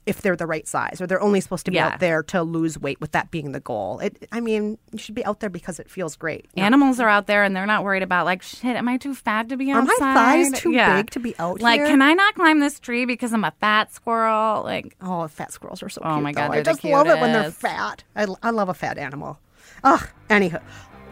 if 0.07 0.21
they're 0.21 0.35
the 0.35 0.47
right 0.47 0.67
size, 0.67 0.99
or 0.99 1.05
they're 1.07 1.21
only 1.21 1.39
supposed 1.41 1.63
to 1.65 1.71
be 1.71 1.75
Yeah. 1.77 1.89
out 1.89 1.99
there 1.99 2.23
to 2.23 2.41
lose 2.41 2.77
weight 2.79 2.99
with 2.99 3.11
that 3.11 3.29
being 3.29 3.51
the 3.51 3.59
goal. 3.59 3.99
It, 3.99 4.27
I 4.31 4.39
mean, 4.39 4.77
you 4.91 4.97
should 4.97 5.13
be 5.13 5.23
out 5.25 5.39
there 5.41 5.49
because 5.49 5.79
it 5.79 5.89
feels 5.91 6.15
great. 6.15 6.45
you 6.55 6.61
know? 6.61 6.65
Animals 6.65 6.99
are 6.99 7.07
out 7.07 7.27
there 7.27 7.43
and 7.43 7.55
they're 7.55 7.67
not 7.67 7.83
worried 7.83 8.01
about 8.03 8.25
like 8.25 8.41
shit. 8.41 8.75
Am 8.75 8.87
I 8.89 8.97
too 8.97 9.13
fat 9.13 9.49
to 9.49 9.57
be 9.57 9.71
outside? 9.71 9.93
Are 10.01 10.13
my 10.13 10.13
thighs 10.43 10.59
too 10.59 10.71
big 10.71 11.11
to 11.11 11.19
be 11.19 11.35
out 11.37 11.61
Like, 11.61 11.75
here? 11.75 11.83
Like, 11.85 11.91
can 11.91 12.01
I 12.01 12.13
not 12.13 12.33
climb 12.33 12.59
this 12.59 12.79
tree 12.79 13.05
because 13.05 13.31
I'm 13.31 13.43
a 13.43 13.51
fat 13.59 13.93
squirrel? 13.93 14.63
Like, 14.63 14.95
Oh, 15.01 15.27
fat 15.27 15.51
squirrels 15.51 15.83
are 15.83 15.89
so 15.89 16.01
Oh 16.03 16.13
cute. 16.13 16.23
my 16.23 16.31
God, 16.31 16.51
I 16.51 16.61
just 16.63 16.83
love 16.83 17.07
it 17.07 17.19
when 17.19 17.31
they're 17.33 17.51
fat. 17.51 18.03
I, 18.15 18.25
I 18.41 18.49
love 18.49 18.69
a 18.69 18.73
fat 18.73 18.97
animal. 18.97 19.37
Ugh, 19.83 20.07
anywho, 20.29 20.61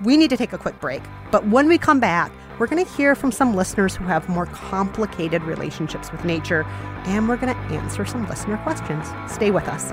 we 0.03 0.17
need 0.17 0.29
to 0.29 0.37
take 0.37 0.53
a 0.53 0.57
quick 0.57 0.79
break. 0.79 1.01
But 1.31 1.47
when 1.47 1.67
we 1.67 1.77
come 1.77 1.99
back, 1.99 2.31
we're 2.57 2.67
going 2.67 2.83
to 2.83 2.91
hear 2.93 3.15
from 3.15 3.31
some 3.31 3.55
listeners 3.55 3.95
who 3.95 4.03
have 4.05 4.27
more 4.27 4.45
complicated 4.47 5.43
relationships 5.43 6.11
with 6.11 6.25
nature, 6.25 6.63
and 7.05 7.27
we're 7.27 7.37
going 7.37 7.53
to 7.53 7.59
answer 7.75 8.05
some 8.05 8.27
listener 8.27 8.57
questions. 8.57 9.07
Stay 9.31 9.51
with 9.51 9.67
us. 9.67 9.91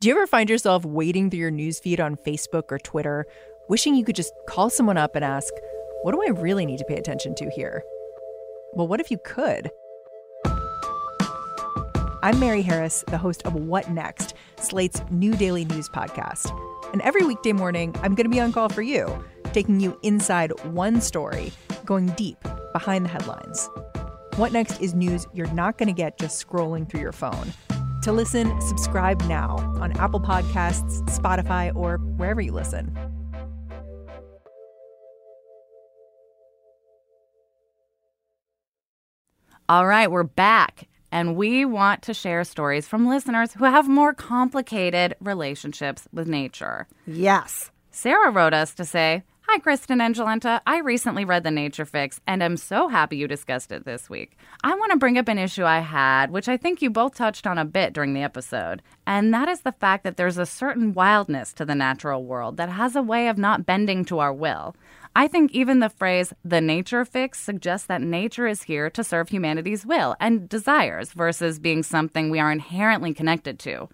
Do 0.00 0.08
you 0.08 0.14
ever 0.14 0.28
find 0.28 0.48
yourself 0.48 0.84
wading 0.84 1.30
through 1.30 1.40
your 1.40 1.50
newsfeed 1.50 1.98
on 1.98 2.14
Facebook 2.16 2.70
or 2.70 2.78
Twitter, 2.78 3.26
wishing 3.68 3.96
you 3.96 4.04
could 4.04 4.14
just 4.14 4.32
call 4.48 4.70
someone 4.70 4.96
up 4.96 5.16
and 5.16 5.24
ask, 5.24 5.52
What 6.02 6.12
do 6.12 6.22
I 6.22 6.40
really 6.40 6.66
need 6.66 6.78
to 6.78 6.84
pay 6.84 6.96
attention 6.96 7.34
to 7.34 7.50
here? 7.50 7.82
Well, 8.74 8.86
what 8.86 9.00
if 9.00 9.10
you 9.10 9.18
could? 9.24 9.70
I'm 12.20 12.40
Mary 12.40 12.62
Harris, 12.62 13.04
the 13.06 13.18
host 13.18 13.42
of 13.44 13.54
What 13.54 13.90
Next, 13.90 14.34
Slate's 14.56 15.00
new 15.08 15.34
daily 15.36 15.64
news 15.64 15.88
podcast. 15.88 16.50
And 16.92 17.00
every 17.02 17.24
weekday 17.24 17.52
morning, 17.52 17.94
I'm 18.02 18.16
going 18.16 18.24
to 18.24 18.30
be 18.30 18.40
on 18.40 18.52
call 18.52 18.68
for 18.68 18.82
you, 18.82 19.24
taking 19.52 19.78
you 19.78 19.96
inside 20.02 20.50
one 20.64 21.00
story, 21.00 21.52
going 21.84 22.06
deep 22.08 22.38
behind 22.72 23.04
the 23.04 23.08
headlines. 23.08 23.70
What 24.34 24.52
Next 24.52 24.80
is 24.80 24.94
news 24.94 25.28
you're 25.32 25.52
not 25.52 25.78
going 25.78 25.86
to 25.86 25.92
get 25.92 26.18
just 26.18 26.44
scrolling 26.44 26.88
through 26.88 27.02
your 27.02 27.12
phone. 27.12 27.52
To 28.02 28.10
listen, 28.10 28.60
subscribe 28.62 29.22
now 29.22 29.56
on 29.80 29.92
Apple 29.92 30.20
Podcasts, 30.20 31.00
Spotify, 31.16 31.74
or 31.76 31.98
wherever 31.98 32.40
you 32.40 32.50
listen. 32.50 32.96
all 39.68 39.86
right, 39.86 40.10
we're 40.10 40.22
back. 40.22 40.88
And 41.10 41.36
we 41.36 41.64
want 41.64 42.02
to 42.02 42.14
share 42.14 42.44
stories 42.44 42.86
from 42.86 43.08
listeners 43.08 43.52
who 43.52 43.64
have 43.64 43.88
more 43.88 44.12
complicated 44.12 45.14
relationships 45.20 46.06
with 46.12 46.28
nature. 46.28 46.86
Yes. 47.06 47.70
Sarah 47.90 48.30
wrote 48.30 48.54
us 48.54 48.74
to 48.74 48.84
say, 48.84 49.22
Hi, 49.50 49.58
Kristen 49.60 50.02
and 50.02 50.14
Jolenta. 50.14 50.60
I 50.66 50.80
recently 50.80 51.24
read 51.24 51.42
The 51.42 51.50
Nature 51.50 51.86
Fix 51.86 52.20
and 52.26 52.42
am 52.42 52.58
so 52.58 52.86
happy 52.88 53.16
you 53.16 53.26
discussed 53.26 53.72
it 53.72 53.86
this 53.86 54.10
week. 54.10 54.36
I 54.62 54.74
want 54.74 54.92
to 54.92 54.98
bring 54.98 55.16
up 55.16 55.26
an 55.26 55.38
issue 55.38 55.64
I 55.64 55.78
had, 55.78 56.30
which 56.30 56.50
I 56.50 56.58
think 56.58 56.82
you 56.82 56.90
both 56.90 57.14
touched 57.14 57.46
on 57.46 57.56
a 57.56 57.64
bit 57.64 57.94
during 57.94 58.12
the 58.12 58.22
episode, 58.22 58.82
and 59.06 59.32
that 59.32 59.48
is 59.48 59.62
the 59.62 59.72
fact 59.72 60.04
that 60.04 60.18
there's 60.18 60.36
a 60.36 60.44
certain 60.44 60.92
wildness 60.92 61.54
to 61.54 61.64
the 61.64 61.74
natural 61.74 62.24
world 62.24 62.58
that 62.58 62.68
has 62.68 62.94
a 62.94 63.00
way 63.00 63.28
of 63.28 63.38
not 63.38 63.64
bending 63.64 64.04
to 64.04 64.18
our 64.18 64.34
will. 64.34 64.76
I 65.16 65.26
think 65.26 65.52
even 65.52 65.80
the 65.80 65.88
phrase 65.88 66.32
the 66.44 66.60
nature 66.60 67.04
fix 67.04 67.40
suggests 67.40 67.86
that 67.86 68.02
nature 68.02 68.46
is 68.46 68.62
here 68.62 68.90
to 68.90 69.04
serve 69.04 69.28
humanity's 69.28 69.84
will 69.84 70.16
and 70.20 70.48
desires 70.48 71.12
versus 71.12 71.58
being 71.58 71.82
something 71.82 72.30
we 72.30 72.40
are 72.40 72.52
inherently 72.52 73.14
connected 73.14 73.58
to. 73.60 73.88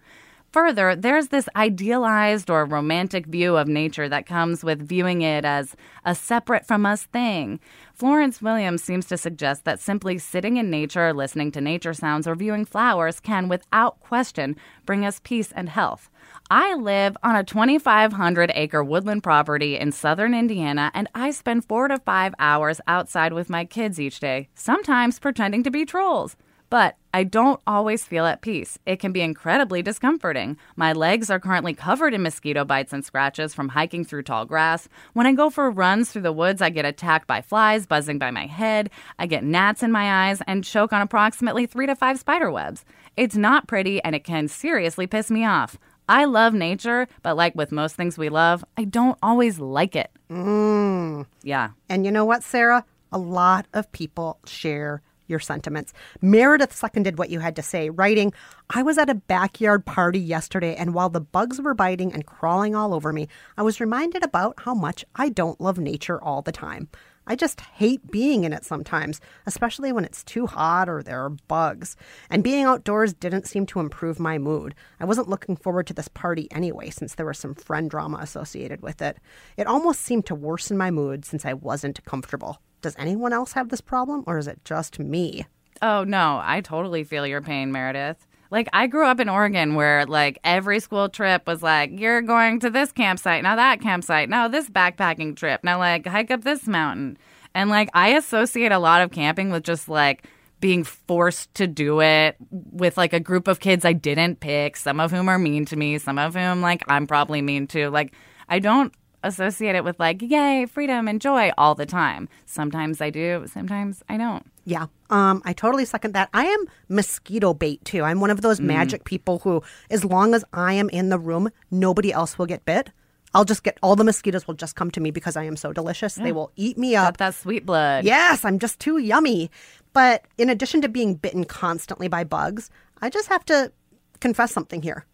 Further, 0.55 0.95
there's 0.95 1.27
this 1.27 1.49
idealized 1.57 2.49
or 2.49 2.63
romantic 2.63 3.25
view 3.25 3.57
of 3.57 3.67
nature 3.67 4.07
that 4.07 4.25
comes 4.25 4.63
with 4.63 4.87
viewing 4.87 5.21
it 5.21 5.43
as 5.43 5.75
a 6.05 6.15
separate 6.15 6.65
from 6.65 6.85
us 6.85 7.03
thing. 7.03 7.59
Florence 7.93 8.41
Williams 8.41 8.81
seems 8.81 9.05
to 9.07 9.17
suggest 9.17 9.65
that 9.65 9.81
simply 9.81 10.17
sitting 10.17 10.55
in 10.55 10.69
nature, 10.69 11.11
listening 11.11 11.51
to 11.51 11.59
nature 11.59 11.93
sounds, 11.93 12.25
or 12.25 12.35
viewing 12.35 12.63
flowers 12.63 13.19
can, 13.19 13.49
without 13.49 13.99
question, 13.99 14.55
bring 14.85 15.05
us 15.05 15.19
peace 15.25 15.51
and 15.51 15.67
health. 15.67 16.09
I 16.49 16.73
live 16.75 17.17
on 17.21 17.35
a 17.35 17.43
2,500 17.43 18.49
acre 18.55 18.81
woodland 18.81 19.23
property 19.23 19.77
in 19.77 19.91
southern 19.91 20.33
Indiana, 20.33 20.89
and 20.93 21.09
I 21.13 21.31
spend 21.31 21.65
four 21.65 21.89
to 21.89 21.99
five 21.99 22.33
hours 22.39 22.79
outside 22.87 23.33
with 23.33 23.49
my 23.49 23.65
kids 23.65 23.99
each 23.99 24.21
day, 24.21 24.47
sometimes 24.55 25.19
pretending 25.19 25.63
to 25.63 25.69
be 25.69 25.83
trolls. 25.83 26.37
But 26.69 26.95
I 27.15 27.23
don't 27.23 27.61
always 27.65 28.03
feel 28.03 28.25
at 28.25 28.41
peace. 28.41 28.77
It 28.85 28.99
can 28.99 29.13
be 29.13 29.21
incredibly 29.21 29.81
discomforting. 29.81 30.57
My 30.75 30.91
legs 30.91 31.29
are 31.29 31.39
currently 31.39 31.73
covered 31.73 32.13
in 32.13 32.21
mosquito 32.21 32.65
bites 32.65 32.91
and 32.91 33.05
scratches 33.05 33.53
from 33.53 33.69
hiking 33.69 34.03
through 34.03 34.23
tall 34.23 34.43
grass. 34.43 34.89
When 35.13 35.25
I 35.25 35.31
go 35.31 35.49
for 35.49 35.71
runs 35.71 36.11
through 36.11 36.23
the 36.23 36.33
woods, 36.33 36.61
I 36.61 36.69
get 36.71 36.83
attacked 36.83 37.25
by 37.25 37.41
flies 37.41 37.85
buzzing 37.85 38.19
by 38.19 38.31
my 38.31 38.47
head. 38.47 38.89
I 39.17 39.27
get 39.27 39.45
gnats 39.45 39.81
in 39.81 39.93
my 39.93 40.27
eyes 40.27 40.41
and 40.45 40.65
choke 40.65 40.91
on 40.91 41.01
approximately 41.01 41.65
three 41.65 41.85
to 41.85 41.95
five 41.95 42.19
spider 42.19 42.51
webs. 42.51 42.83
It's 43.15 43.37
not 43.37 43.65
pretty 43.65 44.03
and 44.03 44.13
it 44.13 44.25
can 44.25 44.49
seriously 44.49 45.07
piss 45.07 45.31
me 45.31 45.45
off. 45.45 45.77
I 46.09 46.25
love 46.25 46.53
nature, 46.53 47.07
but 47.23 47.37
like 47.37 47.55
with 47.55 47.71
most 47.71 47.95
things 47.95 48.17
we 48.17 48.27
love, 48.27 48.65
I 48.75 48.83
don't 48.83 49.17
always 49.23 49.57
like 49.57 49.95
it. 49.95 50.11
Mm. 50.29 51.27
Yeah. 51.43 51.69
And 51.87 52.03
you 52.03 52.11
know 52.11 52.25
what, 52.25 52.43
Sarah? 52.43 52.83
A 53.13 53.17
lot 53.17 53.67
of 53.73 53.89
people 53.93 54.37
share 54.45 55.01
your 55.27 55.39
sentiments. 55.39 55.93
Meredith 56.21 56.73
seconded 56.73 57.17
what 57.17 57.29
you 57.29 57.39
had 57.39 57.55
to 57.55 57.61
say, 57.61 57.89
writing, 57.89 58.33
I 58.69 58.83
was 58.83 58.97
at 58.97 59.09
a 59.09 59.15
backyard 59.15 59.85
party 59.85 60.19
yesterday, 60.19 60.75
and 60.75 60.93
while 60.93 61.09
the 61.09 61.21
bugs 61.21 61.61
were 61.61 61.73
biting 61.73 62.13
and 62.13 62.25
crawling 62.25 62.75
all 62.75 62.93
over 62.93 63.13
me, 63.13 63.27
I 63.57 63.63
was 63.63 63.79
reminded 63.79 64.23
about 64.23 64.55
how 64.61 64.73
much 64.73 65.05
I 65.15 65.29
don't 65.29 65.61
love 65.61 65.77
nature 65.77 66.21
all 66.21 66.41
the 66.41 66.51
time. 66.51 66.89
I 67.27 67.35
just 67.35 67.59
hate 67.61 68.11
being 68.11 68.43
in 68.43 68.53
it 68.53 68.65
sometimes, 68.65 69.19
especially 69.47 69.91
when 69.91 70.05
it's 70.05 70.23
too 70.23 70.45
hot 70.45 70.87
or 70.87 71.01
there 71.01 71.23
are 71.23 71.29
bugs. 71.29 71.95
And 72.29 72.43
being 72.43 72.65
outdoors 72.65 73.13
didn't 73.13 73.47
seem 73.47 73.65
to 73.67 73.79
improve 73.79 74.19
my 74.19 74.37
mood. 74.37 74.75
I 74.99 75.05
wasn't 75.05 75.29
looking 75.29 75.55
forward 75.55 75.87
to 75.87 75.93
this 75.93 76.07
party 76.07 76.47
anyway, 76.51 76.91
since 76.91 77.15
there 77.15 77.25
was 77.25 77.39
some 77.39 77.55
friend 77.55 77.89
drama 77.89 78.17
associated 78.17 78.81
with 78.81 79.01
it. 79.01 79.17
It 79.57 79.65
almost 79.65 80.01
seemed 80.01 80.27
to 80.27 80.35
worsen 80.35 80.77
my 80.77 80.91
mood 80.91 81.25
since 81.25 81.45
I 81.45 81.53
wasn't 81.53 82.03
comfortable. 82.05 82.59
Does 82.85 82.95
anyone 82.99 83.33
else 83.33 83.53
have 83.53 83.69
this 83.69 83.81
problem, 83.81 84.23
or 84.27 84.37
is 84.37 84.47
it 84.47 84.63
just 84.63 84.99
me? 84.99 85.47
Oh, 85.81 86.03
no, 86.03 86.39
I 86.43 86.61
totally 86.61 87.03
feel 87.03 87.25
your 87.25 87.41
pain, 87.41 87.71
Meredith. 87.71 88.27
Like, 88.51 88.69
I 88.73 88.85
grew 88.85 89.07
up 89.07 89.19
in 89.19 89.27
Oregon 89.27 89.73
where, 89.73 90.05
like, 90.05 90.37
every 90.43 90.79
school 90.79 91.09
trip 91.09 91.47
was 91.47 91.63
like, 91.63 91.89
you're 91.99 92.21
going 92.21 92.59
to 92.59 92.69
this 92.69 92.91
campsite, 92.91 93.41
now 93.41 93.55
that 93.55 93.81
campsite, 93.81 94.29
now 94.29 94.47
this 94.47 94.69
backpacking 94.69 95.35
trip, 95.35 95.63
now, 95.63 95.79
like, 95.79 96.05
hike 96.05 96.29
up 96.29 96.43
this 96.43 96.67
mountain. 96.67 97.17
And, 97.55 97.71
like, 97.71 97.89
I 97.95 98.09
associate 98.09 98.71
a 98.71 98.77
lot 98.77 99.01
of 99.01 99.09
camping 99.09 99.49
with 99.49 99.63
just, 99.63 99.89
like, 99.89 100.27
being 100.59 100.83
forced 100.83 101.51
to 101.55 101.65
do 101.65 102.01
it 102.01 102.35
with, 102.51 102.97
like, 102.97 103.13
a 103.13 103.19
group 103.19 103.47
of 103.47 103.59
kids 103.59 103.83
I 103.83 103.93
didn't 103.93 104.41
pick, 104.41 104.77
some 104.77 104.99
of 104.99 105.09
whom 105.09 105.27
are 105.27 105.39
mean 105.39 105.65
to 105.65 105.75
me, 105.75 105.97
some 105.97 106.19
of 106.19 106.35
whom, 106.35 106.61
like, 106.61 106.83
I'm 106.87 107.07
probably 107.07 107.41
mean 107.41 107.65
to. 107.69 107.89
Like, 107.89 108.13
I 108.47 108.59
don't 108.59 108.93
associate 109.25 109.75
it 109.75 109.83
with, 109.83 109.99
like, 109.99 110.21
yay, 110.21 110.65
freedom 110.65 111.07
and 111.07 111.19
joy 111.19 111.51
all 111.57 111.75
the 111.75 111.85
time. 111.85 112.29
Sometimes 112.45 113.01
I 113.01 113.09
do, 113.09 113.45
sometimes 113.47 114.03
I 114.07 114.17
don't. 114.17 114.45
Yeah, 114.63 114.87
um, 115.09 115.41
I 115.45 115.53
totally 115.53 115.85
second 115.85 116.13
that. 116.13 116.29
I 116.33 116.45
am 116.45 116.65
mosquito 116.89 117.53
bait 117.53 117.83
too. 117.85 118.03
I'm 118.03 118.19
one 118.19 118.29
of 118.31 118.41
those 118.41 118.59
magic 118.59 119.03
people 119.03 119.39
who, 119.39 119.61
as 119.89 120.03
long 120.03 120.33
as 120.33 120.43
I 120.53 120.73
am 120.73 120.89
in 120.89 121.09
the 121.09 121.19
room, 121.19 121.49
nobody 121.69 122.11
else 122.11 122.37
will 122.37 122.45
get 122.47 122.65
bit. 122.65 122.89
I'll 123.35 123.45
just 123.45 123.63
get 123.63 123.77
all 123.83 123.97
the 123.97 124.05
mosquitoes 124.05 124.47
will 124.47 124.53
just 124.53 124.75
come 124.75 124.89
to 124.91 125.01
me 125.01 125.11
because 125.11 125.35
I 125.35 125.43
am 125.43 125.57
so 125.57 125.73
delicious. 125.73 126.15
They 126.15 126.31
will 126.31 126.51
eat 126.55 126.77
me 126.77 126.93
Got 126.93 127.07
up. 127.07 127.17
that 127.17 127.35
sweet 127.35 127.65
blood. 127.65 128.05
Yes, 128.05 128.45
I'm 128.45 128.59
just 128.59 128.79
too 128.79 128.97
yummy. 128.97 129.51
But 129.91 130.23
in 130.37 130.49
addition 130.49 130.81
to 130.81 130.87
being 130.89 131.15
bitten 131.15 131.43
constantly 131.43 132.07
by 132.07 132.23
bugs, 132.23 132.69
I 133.01 133.09
just 133.09 133.27
have 133.27 133.43
to 133.45 133.73
confess 134.21 134.51
something 134.53 134.81
here. 134.81 135.05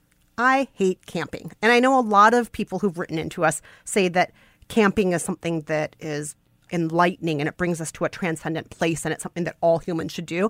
I 0.42 0.68
hate 0.74 1.06
camping. 1.06 1.52
And 1.62 1.72
I 1.72 1.80
know 1.80 2.00
a 2.00 2.02
lot 2.02 2.34
of 2.34 2.52
people 2.52 2.80
who've 2.80 2.98
written 2.98 3.18
into 3.18 3.46
us 3.46 3.62
say 3.86 4.08
that 4.10 4.32
camping 4.68 5.14
is 5.14 5.22
something 5.24 5.62
that 5.62 5.96
is 6.00 6.36
enlightening 6.72 7.42
and 7.42 7.48
it 7.48 7.58
brings 7.58 7.82
us 7.82 7.92
to 7.92 8.06
a 8.06 8.10
transcendent 8.10 8.70
place 8.70 9.06
and 9.06 9.14
it's 9.14 9.24
something 9.24 9.44
that 9.44 9.58
all 9.62 9.80
humans 9.80 10.12
should 10.12 10.26
do. 10.26 10.50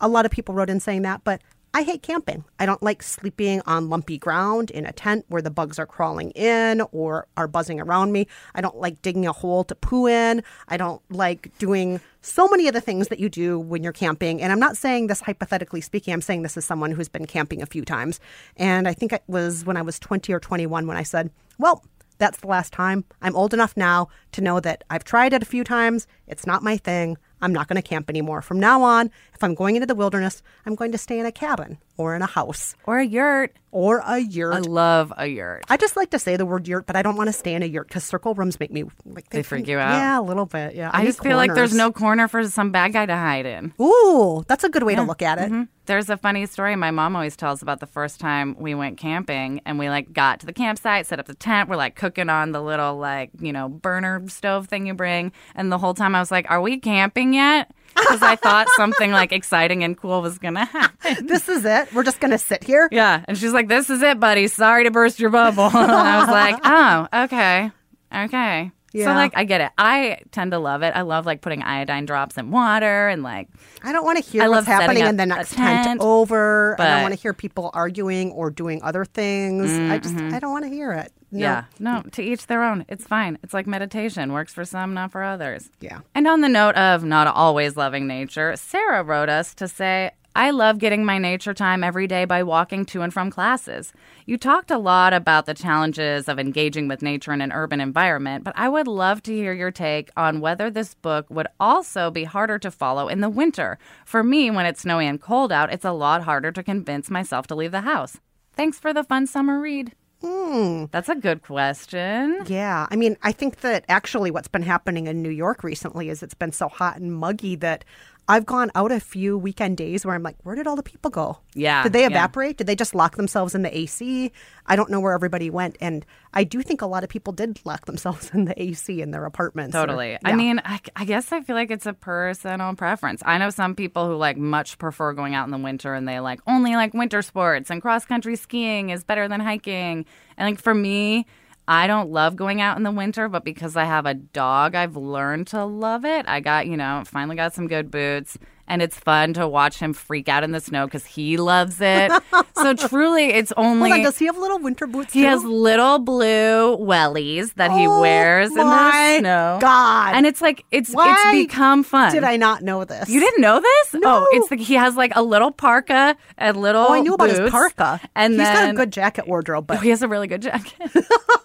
A 0.00 0.08
lot 0.08 0.24
of 0.24 0.30
people 0.30 0.54
wrote 0.54 0.70
in 0.70 0.80
saying 0.80 1.02
that, 1.02 1.24
but 1.24 1.42
I 1.74 1.84
hate 1.84 2.02
camping. 2.02 2.44
I 2.58 2.66
don't 2.66 2.82
like 2.82 3.02
sleeping 3.02 3.62
on 3.64 3.88
lumpy 3.88 4.18
ground 4.18 4.70
in 4.70 4.84
a 4.84 4.92
tent 4.92 5.24
where 5.28 5.40
the 5.40 5.50
bugs 5.50 5.78
are 5.78 5.86
crawling 5.86 6.30
in 6.32 6.82
or 6.92 7.26
are 7.38 7.48
buzzing 7.48 7.80
around 7.80 8.12
me. 8.12 8.26
I 8.54 8.60
don't 8.60 8.76
like 8.76 9.00
digging 9.00 9.26
a 9.26 9.32
hole 9.32 9.64
to 9.64 9.74
poo 9.74 10.06
in. 10.06 10.42
I 10.68 10.76
don't 10.76 11.00
like 11.10 11.50
doing 11.58 11.98
so 12.20 12.46
many 12.48 12.68
of 12.68 12.74
the 12.74 12.80
things 12.82 13.08
that 13.08 13.18
you 13.18 13.30
do 13.30 13.58
when 13.58 13.82
you're 13.82 13.92
camping. 13.92 14.42
And 14.42 14.52
I'm 14.52 14.60
not 14.60 14.76
saying 14.76 15.06
this 15.06 15.22
hypothetically 15.22 15.80
speaking, 15.80 16.12
I'm 16.12 16.20
saying 16.20 16.42
this 16.42 16.58
as 16.58 16.66
someone 16.66 16.92
who's 16.92 17.08
been 17.08 17.26
camping 17.26 17.62
a 17.62 17.66
few 17.66 17.86
times. 17.86 18.20
And 18.58 18.86
I 18.86 18.92
think 18.92 19.14
it 19.14 19.22
was 19.26 19.64
when 19.64 19.78
I 19.78 19.82
was 19.82 19.98
20 19.98 20.30
or 20.30 20.40
21 20.40 20.86
when 20.86 20.98
I 20.98 21.02
said, 21.02 21.30
well, 21.58 21.82
that's 22.18 22.38
the 22.38 22.46
last 22.46 22.72
time. 22.72 23.04
I'm 23.22 23.34
old 23.34 23.54
enough 23.54 23.76
now 23.76 24.08
to 24.32 24.42
know 24.42 24.60
that 24.60 24.84
I've 24.90 25.04
tried 25.04 25.32
it 25.32 25.42
a 25.42 25.46
few 25.46 25.64
times. 25.64 26.06
It's 26.26 26.46
not 26.46 26.62
my 26.62 26.76
thing. 26.76 27.16
I'm 27.42 27.52
not 27.52 27.68
going 27.68 27.80
to 27.80 27.86
camp 27.86 28.08
anymore. 28.08 28.40
From 28.40 28.60
now 28.60 28.82
on, 28.82 29.10
if 29.34 29.42
I'm 29.42 29.54
going 29.54 29.76
into 29.76 29.86
the 29.86 29.94
wilderness, 29.94 30.42
I'm 30.64 30.76
going 30.76 30.92
to 30.92 30.98
stay 30.98 31.18
in 31.18 31.26
a 31.26 31.32
cabin 31.32 31.78
or 32.02 32.16
in 32.16 32.22
a 32.22 32.26
house 32.26 32.74
Or 32.84 32.98
a 32.98 33.04
yurt. 33.04 33.56
or 33.70 34.02
a 34.04 34.18
yurt. 34.18 34.54
I 34.54 34.58
love 34.58 35.12
a 35.16 35.26
yurt. 35.26 35.64
I 35.70 35.76
just 35.76 35.96
like 35.96 36.10
to 36.10 36.18
say 36.18 36.36
the 36.36 36.44
word 36.44 36.68
yurt, 36.68 36.86
but 36.86 36.94
I 36.96 37.02
don't 37.02 37.16
want 37.16 37.28
to 37.28 37.32
stay 37.32 37.54
in 37.54 37.62
a 37.62 37.66
yurt 37.66 37.88
because 37.88 38.04
circle 38.04 38.34
rooms 38.34 38.60
make 38.60 38.70
me 38.70 38.84
like 39.06 39.30
They 39.30 39.42
freak 39.42 39.66
you 39.68 39.78
out? 39.78 39.94
Yeah, 39.94 40.20
a 40.20 40.22
little 40.22 40.46
bit. 40.46 40.74
Yeah, 40.74 40.90
I 40.92 41.00
need 41.02 41.06
just 41.06 41.22
feel 41.22 41.36
like 41.36 41.54
there's 41.54 41.74
no 41.74 41.90
corner 41.92 42.28
for 42.28 42.46
some 42.48 42.70
bad 42.72 42.92
guy 42.92 43.06
to 43.06 43.16
hide 43.16 43.46
in. 43.46 43.72
Ooh, 43.80 44.44
that's 44.48 44.64
a 44.64 44.68
good 44.68 44.82
way 44.82 44.94
to 44.94 45.02
look 45.02 45.22
at 45.22 45.38
it. 45.38 45.50
Mm-hmm. 45.50 45.62
There's 45.86 46.08
a 46.10 46.16
funny 46.16 46.46
story 46.46 46.76
my 46.76 46.92
mom 46.92 47.16
always 47.16 47.34
tells 47.34 47.60
about 47.60 47.80
the 47.80 47.86
first 47.86 48.20
time 48.20 48.54
we 48.58 48.72
went 48.74 48.98
camping 48.98 49.60
and 49.66 49.78
we 49.80 49.88
like 49.88 50.12
got 50.12 50.38
to 50.40 50.46
the 50.46 50.52
campsite, 50.52 51.06
set 51.06 51.18
up 51.18 51.26
the 51.26 51.34
tent, 51.34 51.68
we're 51.68 51.76
like 51.76 51.96
cooking 51.96 52.28
on 52.28 52.52
the 52.52 52.62
little 52.62 52.96
like, 52.98 53.30
you 53.40 53.52
know, 53.52 53.68
burner 53.68 54.22
stove 54.28 54.68
thing 54.68 54.86
you 54.86 54.94
bring. 54.94 55.32
And 55.56 55.72
the 55.72 55.78
whole 55.78 55.94
time 55.94 56.14
I 56.14 56.20
was 56.20 56.30
like, 56.30 56.48
Are 56.50 56.60
we 56.60 56.78
camping 56.78 57.34
yet? 57.34 57.70
Because 57.94 58.22
I 58.22 58.36
thought 58.36 58.68
something 58.76 59.12
like 59.12 59.32
exciting 59.32 59.84
and 59.84 59.96
cool 59.96 60.22
was 60.22 60.38
gonna 60.38 60.64
happen. 60.64 61.26
This 61.26 61.48
is 61.48 61.64
it. 61.64 61.92
We're 61.92 62.04
just 62.04 62.20
gonna 62.20 62.38
sit 62.38 62.64
here. 62.64 62.88
Yeah. 62.92 63.24
And 63.26 63.36
she's 63.36 63.52
like, 63.52 63.68
This 63.68 63.90
is 63.90 64.02
it, 64.02 64.20
buddy. 64.20 64.48
Sorry 64.48 64.84
to 64.84 64.90
burst 64.90 65.20
your 65.20 65.30
bubble. 65.30 65.64
and 65.74 65.92
I 65.92 66.18
was 66.18 66.28
like, 66.28 66.56
Oh, 66.64 67.24
okay. 67.24 67.70
Okay. 68.14 68.72
So 68.94 69.06
like 69.06 69.32
I 69.34 69.44
get 69.44 69.60
it. 69.60 69.72
I 69.78 70.18
tend 70.32 70.52
to 70.52 70.58
love 70.58 70.82
it. 70.82 70.94
I 70.94 71.02
love 71.02 71.24
like 71.24 71.40
putting 71.40 71.62
iodine 71.62 72.04
drops 72.04 72.36
in 72.36 72.50
water 72.50 73.08
and 73.08 73.22
like 73.22 73.48
I 73.82 73.92
don't 73.92 74.04
want 74.04 74.22
to 74.22 74.30
hear 74.30 74.42
I 74.42 74.48
what's 74.48 74.66
happening 74.66 75.06
in 75.06 75.16
the 75.16 75.26
next 75.26 75.54
tent, 75.54 75.86
tent, 75.86 76.00
over. 76.02 76.76
I 76.78 76.88
don't 76.88 77.02
want 77.02 77.14
to 77.14 77.20
hear 77.20 77.32
people 77.32 77.70
arguing 77.72 78.32
or 78.32 78.50
doing 78.50 78.82
other 78.82 79.04
things. 79.04 79.70
I 79.70 79.98
just 79.98 80.14
I 80.14 80.18
mm-hmm. 80.18 80.38
don't 80.38 80.52
want 80.52 80.64
to 80.64 80.70
hear 80.70 80.92
it. 80.92 81.12
No. 81.32 81.40
Yeah, 81.40 81.64
no, 81.78 82.02
to 82.12 82.22
each 82.22 82.46
their 82.46 82.62
own. 82.62 82.84
It's 82.88 83.06
fine. 83.06 83.38
It's 83.42 83.54
like 83.54 83.66
meditation, 83.66 84.32
works 84.32 84.52
for 84.52 84.66
some, 84.66 84.92
not 84.92 85.12
for 85.12 85.22
others. 85.22 85.70
Yeah. 85.80 86.00
And 86.14 86.28
on 86.28 86.42
the 86.42 86.48
note 86.48 86.74
of 86.76 87.04
not 87.04 87.26
always 87.26 87.76
loving 87.76 88.06
nature, 88.06 88.54
Sarah 88.56 89.02
wrote 89.02 89.30
us 89.30 89.54
to 89.54 89.66
say, 89.66 90.12
I 90.34 90.50
love 90.50 90.78
getting 90.78 91.04
my 91.04 91.18
nature 91.18 91.52
time 91.52 91.84
every 91.84 92.06
day 92.06 92.24
by 92.24 92.42
walking 92.42 92.86
to 92.86 93.02
and 93.02 93.12
from 93.12 93.30
classes. 93.30 93.92
You 94.24 94.38
talked 94.38 94.70
a 94.70 94.78
lot 94.78 95.12
about 95.12 95.44
the 95.44 95.52
challenges 95.52 96.26
of 96.26 96.38
engaging 96.38 96.88
with 96.88 97.02
nature 97.02 97.34
in 97.34 97.42
an 97.42 97.52
urban 97.52 97.82
environment, 97.82 98.42
but 98.42 98.54
I 98.56 98.70
would 98.70 98.88
love 98.88 99.22
to 99.24 99.34
hear 99.34 99.52
your 99.52 99.70
take 99.70 100.10
on 100.16 100.40
whether 100.40 100.70
this 100.70 100.94
book 100.94 101.26
would 101.28 101.48
also 101.60 102.10
be 102.10 102.24
harder 102.24 102.58
to 102.60 102.70
follow 102.70 103.08
in 103.08 103.20
the 103.20 103.28
winter. 103.28 103.78
For 104.06 104.22
me, 104.22 104.50
when 104.50 104.64
it's 104.64 104.82
snowy 104.82 105.06
and 105.06 105.20
cold 105.20 105.52
out, 105.52 105.72
it's 105.72 105.84
a 105.84 105.92
lot 105.92 106.24
harder 106.24 106.50
to 106.52 106.62
convince 106.62 107.10
myself 107.10 107.46
to 107.48 107.54
leave 107.54 107.72
the 107.72 107.82
house. 107.82 108.18
Thanks 108.54 108.78
for 108.78 108.94
the 108.94 109.04
fun 109.04 109.26
summer 109.26 109.60
read. 109.60 109.92
Hmm. 110.22 110.84
That's 110.92 111.08
a 111.08 111.16
good 111.16 111.42
question. 111.42 112.44
Yeah. 112.46 112.86
I 112.90 112.96
mean, 112.96 113.16
I 113.22 113.32
think 113.32 113.60
that 113.60 113.84
actually 113.88 114.30
what's 114.30 114.48
been 114.48 114.62
happening 114.62 115.06
in 115.06 115.22
New 115.22 115.30
York 115.30 115.64
recently 115.64 116.08
is 116.08 116.22
it's 116.22 116.34
been 116.34 116.52
so 116.52 116.68
hot 116.68 116.98
and 116.98 117.12
muggy 117.12 117.56
that 117.56 117.84
I've 118.28 118.46
gone 118.46 118.70
out 118.74 118.92
a 118.92 119.00
few 119.00 119.36
weekend 119.36 119.76
days 119.76 120.06
where 120.06 120.14
I'm 120.14 120.22
like, 120.22 120.36
where 120.44 120.54
did 120.54 120.66
all 120.66 120.76
the 120.76 120.82
people 120.82 121.10
go? 121.10 121.38
Yeah, 121.54 121.82
Did 121.82 121.92
they 121.92 122.02
yeah. 122.02 122.06
evaporate? 122.06 122.56
Did 122.56 122.66
they 122.68 122.76
just 122.76 122.94
lock 122.94 123.16
themselves 123.16 123.54
in 123.54 123.62
the 123.62 123.76
AC? 123.76 124.30
I 124.64 124.76
don't 124.76 124.90
know 124.90 125.00
where 125.00 125.12
everybody 125.12 125.50
went. 125.50 125.76
And 125.80 126.06
I 126.32 126.44
do 126.44 126.62
think 126.62 126.82
a 126.82 126.86
lot 126.86 127.02
of 127.02 127.10
people 127.10 127.32
did 127.32 127.58
lock 127.64 127.86
themselves 127.86 128.30
in 128.32 128.44
the 128.44 128.60
AC 128.62 129.02
in 129.02 129.10
their 129.10 129.24
apartments. 129.24 129.74
or- 129.76 129.80
Totally. 129.86 130.16
I 130.24 130.34
mean, 130.34 130.62
I, 130.64 130.80
I 130.94 131.04
guess 131.04 131.32
I 131.32 131.40
feel 131.42 131.56
like 131.56 131.70
it's 131.72 131.84
a 131.86 131.92
personal 131.92 132.74
preference. 132.76 133.22
I 133.26 133.38
know 133.38 133.50
some 133.50 133.74
people 133.74 134.06
who 134.06 134.14
like 134.14 134.36
much 134.36 134.78
prefer 134.78 135.12
going 135.12 135.34
out 135.34 135.46
in 135.46 135.50
the 135.50 135.58
winter 135.58 135.92
and 135.92 136.08
they 136.08 136.20
like 136.20 136.40
only 136.46 136.76
like 136.76 136.94
winter 136.94 137.22
sports 137.22 137.70
and 137.70 137.82
cross 137.82 138.04
country 138.04 138.36
skiing 138.36 138.90
is 138.90 139.02
better 139.04 139.26
than 139.28 139.40
hiking. 139.40 140.06
And 140.36 140.48
like 140.48 140.60
for 140.60 140.74
me, 140.74 141.26
I 141.68 141.86
don't 141.86 142.10
love 142.10 142.34
going 142.36 142.60
out 142.60 142.76
in 142.76 142.82
the 142.82 142.90
winter, 142.90 143.28
but 143.28 143.44
because 143.44 143.76
I 143.76 143.84
have 143.84 144.04
a 144.04 144.14
dog, 144.14 144.74
I've 144.74 144.96
learned 144.96 145.46
to 145.48 145.64
love 145.64 146.04
it. 146.04 146.26
I 146.28 146.40
got, 146.40 146.66
you 146.66 146.76
know, 146.76 147.02
finally 147.06 147.36
got 147.36 147.54
some 147.54 147.68
good 147.68 147.90
boots. 147.90 148.36
And 148.68 148.80
it's 148.80 148.96
fun 148.98 149.34
to 149.34 149.46
watch 149.46 149.78
him 149.78 149.92
freak 149.92 150.28
out 150.28 150.44
in 150.44 150.52
the 150.52 150.60
snow 150.60 150.86
because 150.86 151.04
he 151.04 151.36
loves 151.36 151.78
it. 151.80 152.10
so 152.54 152.74
truly, 152.88 153.24
it's 153.26 153.52
only. 153.56 153.90
Hold 153.90 154.00
on, 154.00 154.04
does 154.04 154.18
he 154.18 154.26
have 154.26 154.38
little 154.38 154.60
winter 154.60 154.86
boots? 154.86 155.12
He 155.12 155.22
too? 155.22 155.28
has 155.28 155.44
little 155.44 155.98
blue 155.98 156.78
wellies 156.78 157.52
that 157.54 157.70
he 157.72 157.86
Oh 157.86 158.00
wears 158.00 158.50
in 158.50 158.56
the 158.56 159.18
snow. 159.18 159.58
God. 159.60 160.14
And 160.14 160.26
it's 160.26 160.40
like 160.40 160.64
it's 160.70 160.90
Why 160.92 161.32
it's 161.34 161.48
become 161.48 161.82
fun. 161.82 162.12
Did 162.12 162.24
I 162.24 162.36
not 162.36 162.62
know 162.62 162.84
this? 162.84 163.10
You 163.10 163.20
didn't 163.20 163.42
know 163.42 163.60
this? 163.60 163.94
No. 163.94 164.00
Oh, 164.04 164.28
it's 164.30 164.50
like 164.50 164.60
he 164.60 164.74
has 164.74 164.96
like 164.96 165.12
a 165.16 165.22
little 165.22 165.50
parka 165.50 166.16
and 166.38 166.56
little. 166.56 166.86
Oh, 166.88 166.94
I 166.94 167.00
knew 167.00 167.14
about 167.14 167.30
his 167.30 167.50
parka. 167.50 168.00
And 168.14 168.34
he's 168.34 168.42
got 168.42 168.70
a 168.70 168.74
good 168.74 168.92
jacket 168.92 169.26
wardrobe, 169.26 169.64
Oh, 169.64 169.74
but 169.74 169.82
he 169.82 169.90
has 169.90 170.02
a 170.02 170.08
really 170.08 170.28
good 170.28 170.40
jacket. 170.40 170.78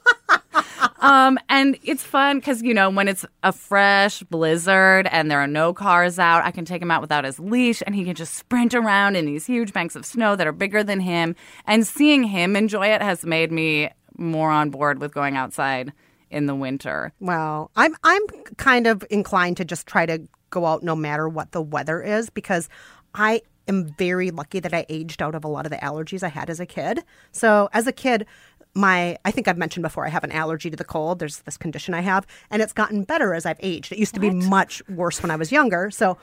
um, 1.08 1.40
and 1.48 1.78
it's 1.84 2.04
fun 2.04 2.40
because 2.40 2.62
you 2.62 2.74
know 2.74 2.90
when 2.90 3.08
it's 3.08 3.26
a 3.42 3.54
fresh 3.54 4.24
blizzard 4.24 5.08
and 5.10 5.32
there 5.32 5.40
are 5.40 5.48
no 5.48 5.74
cars 5.74 6.20
out, 6.20 6.44
I 6.44 6.52
can 6.52 6.66
take 6.66 6.82
him 6.82 6.92
out 6.92 7.00
without 7.00 7.24
his 7.24 7.40
leash, 7.40 7.82
and 7.86 7.96
he 7.96 8.04
can 8.04 8.14
just 8.14 8.36
sprint 8.36 8.74
around 8.74 9.16
in 9.16 9.26
these 9.26 9.46
huge 9.46 9.72
banks 9.72 9.96
of 9.96 10.06
snow 10.06 10.36
that 10.36 10.46
are 10.46 10.52
bigger 10.52 10.84
than 10.84 11.00
him. 11.00 11.34
And 11.66 11.88
seeing 11.88 12.24
him 12.24 12.58
enjoy 12.58 12.88
it 12.88 13.02
has 13.02 13.26
made 13.26 13.54
me 13.54 13.90
more 14.18 14.52
on 14.52 14.70
board 14.70 15.00
with 15.00 15.14
going 15.14 15.38
outside 15.38 15.94
in 16.30 16.46
the 16.46 16.56
winter. 16.56 17.14
Well, 17.22 17.72
I'm 17.78 17.96
I'm 18.04 18.28
kind 18.58 18.86
of 18.86 19.06
inclined 19.10 19.56
to 19.58 19.66
just 19.66 19.88
try 19.88 20.06
to 20.06 20.28
go 20.50 20.66
out 20.66 20.84
no 20.84 20.96
matter 20.96 21.30
what 21.30 21.54
the 21.54 21.62
weather 21.62 22.02
is 22.02 22.30
because 22.30 22.68
I 23.14 23.42
am 23.68 23.94
very 23.98 24.32
lucky 24.32 24.60
that 24.60 24.74
I 24.74 24.86
aged 24.90 25.22
out 25.22 25.36
of 25.36 25.44
a 25.44 25.48
lot 25.48 25.66
of 25.66 25.72
the 25.72 25.78
allergies 25.78 26.24
I 26.24 26.30
had 26.30 26.50
as 26.50 26.60
a 26.60 26.66
kid. 26.66 27.04
So 27.32 27.70
as 27.74 27.88
a 27.88 27.92
kid, 27.92 28.26
my 28.74 29.18
I 29.26 29.32
think 29.32 29.48
I've 29.48 29.58
mentioned 29.58 29.84
before 29.84 30.06
I 30.06 30.10
have 30.10 30.24
an 30.24 30.32
allergy 30.32 30.70
to 30.70 30.78
the 30.78 30.84
cold. 30.84 31.20
There's 31.20 31.40
this 31.40 31.58
condition 31.58 31.94
I 31.94 32.02
have, 32.02 32.28
and 32.50 32.62
it's 32.62 32.74
gotten 32.74 33.04
better 33.04 33.34
as 33.34 33.46
I've 33.46 33.60
aged. 33.62 33.92
It 33.92 33.98
used 33.98 34.14
to 34.16 34.20
be 34.20 34.30
much 34.30 34.82
worse 34.88 35.22
when 35.22 35.32
I 35.32 35.36
was 35.36 35.52
younger. 35.52 35.90
So 35.92 36.18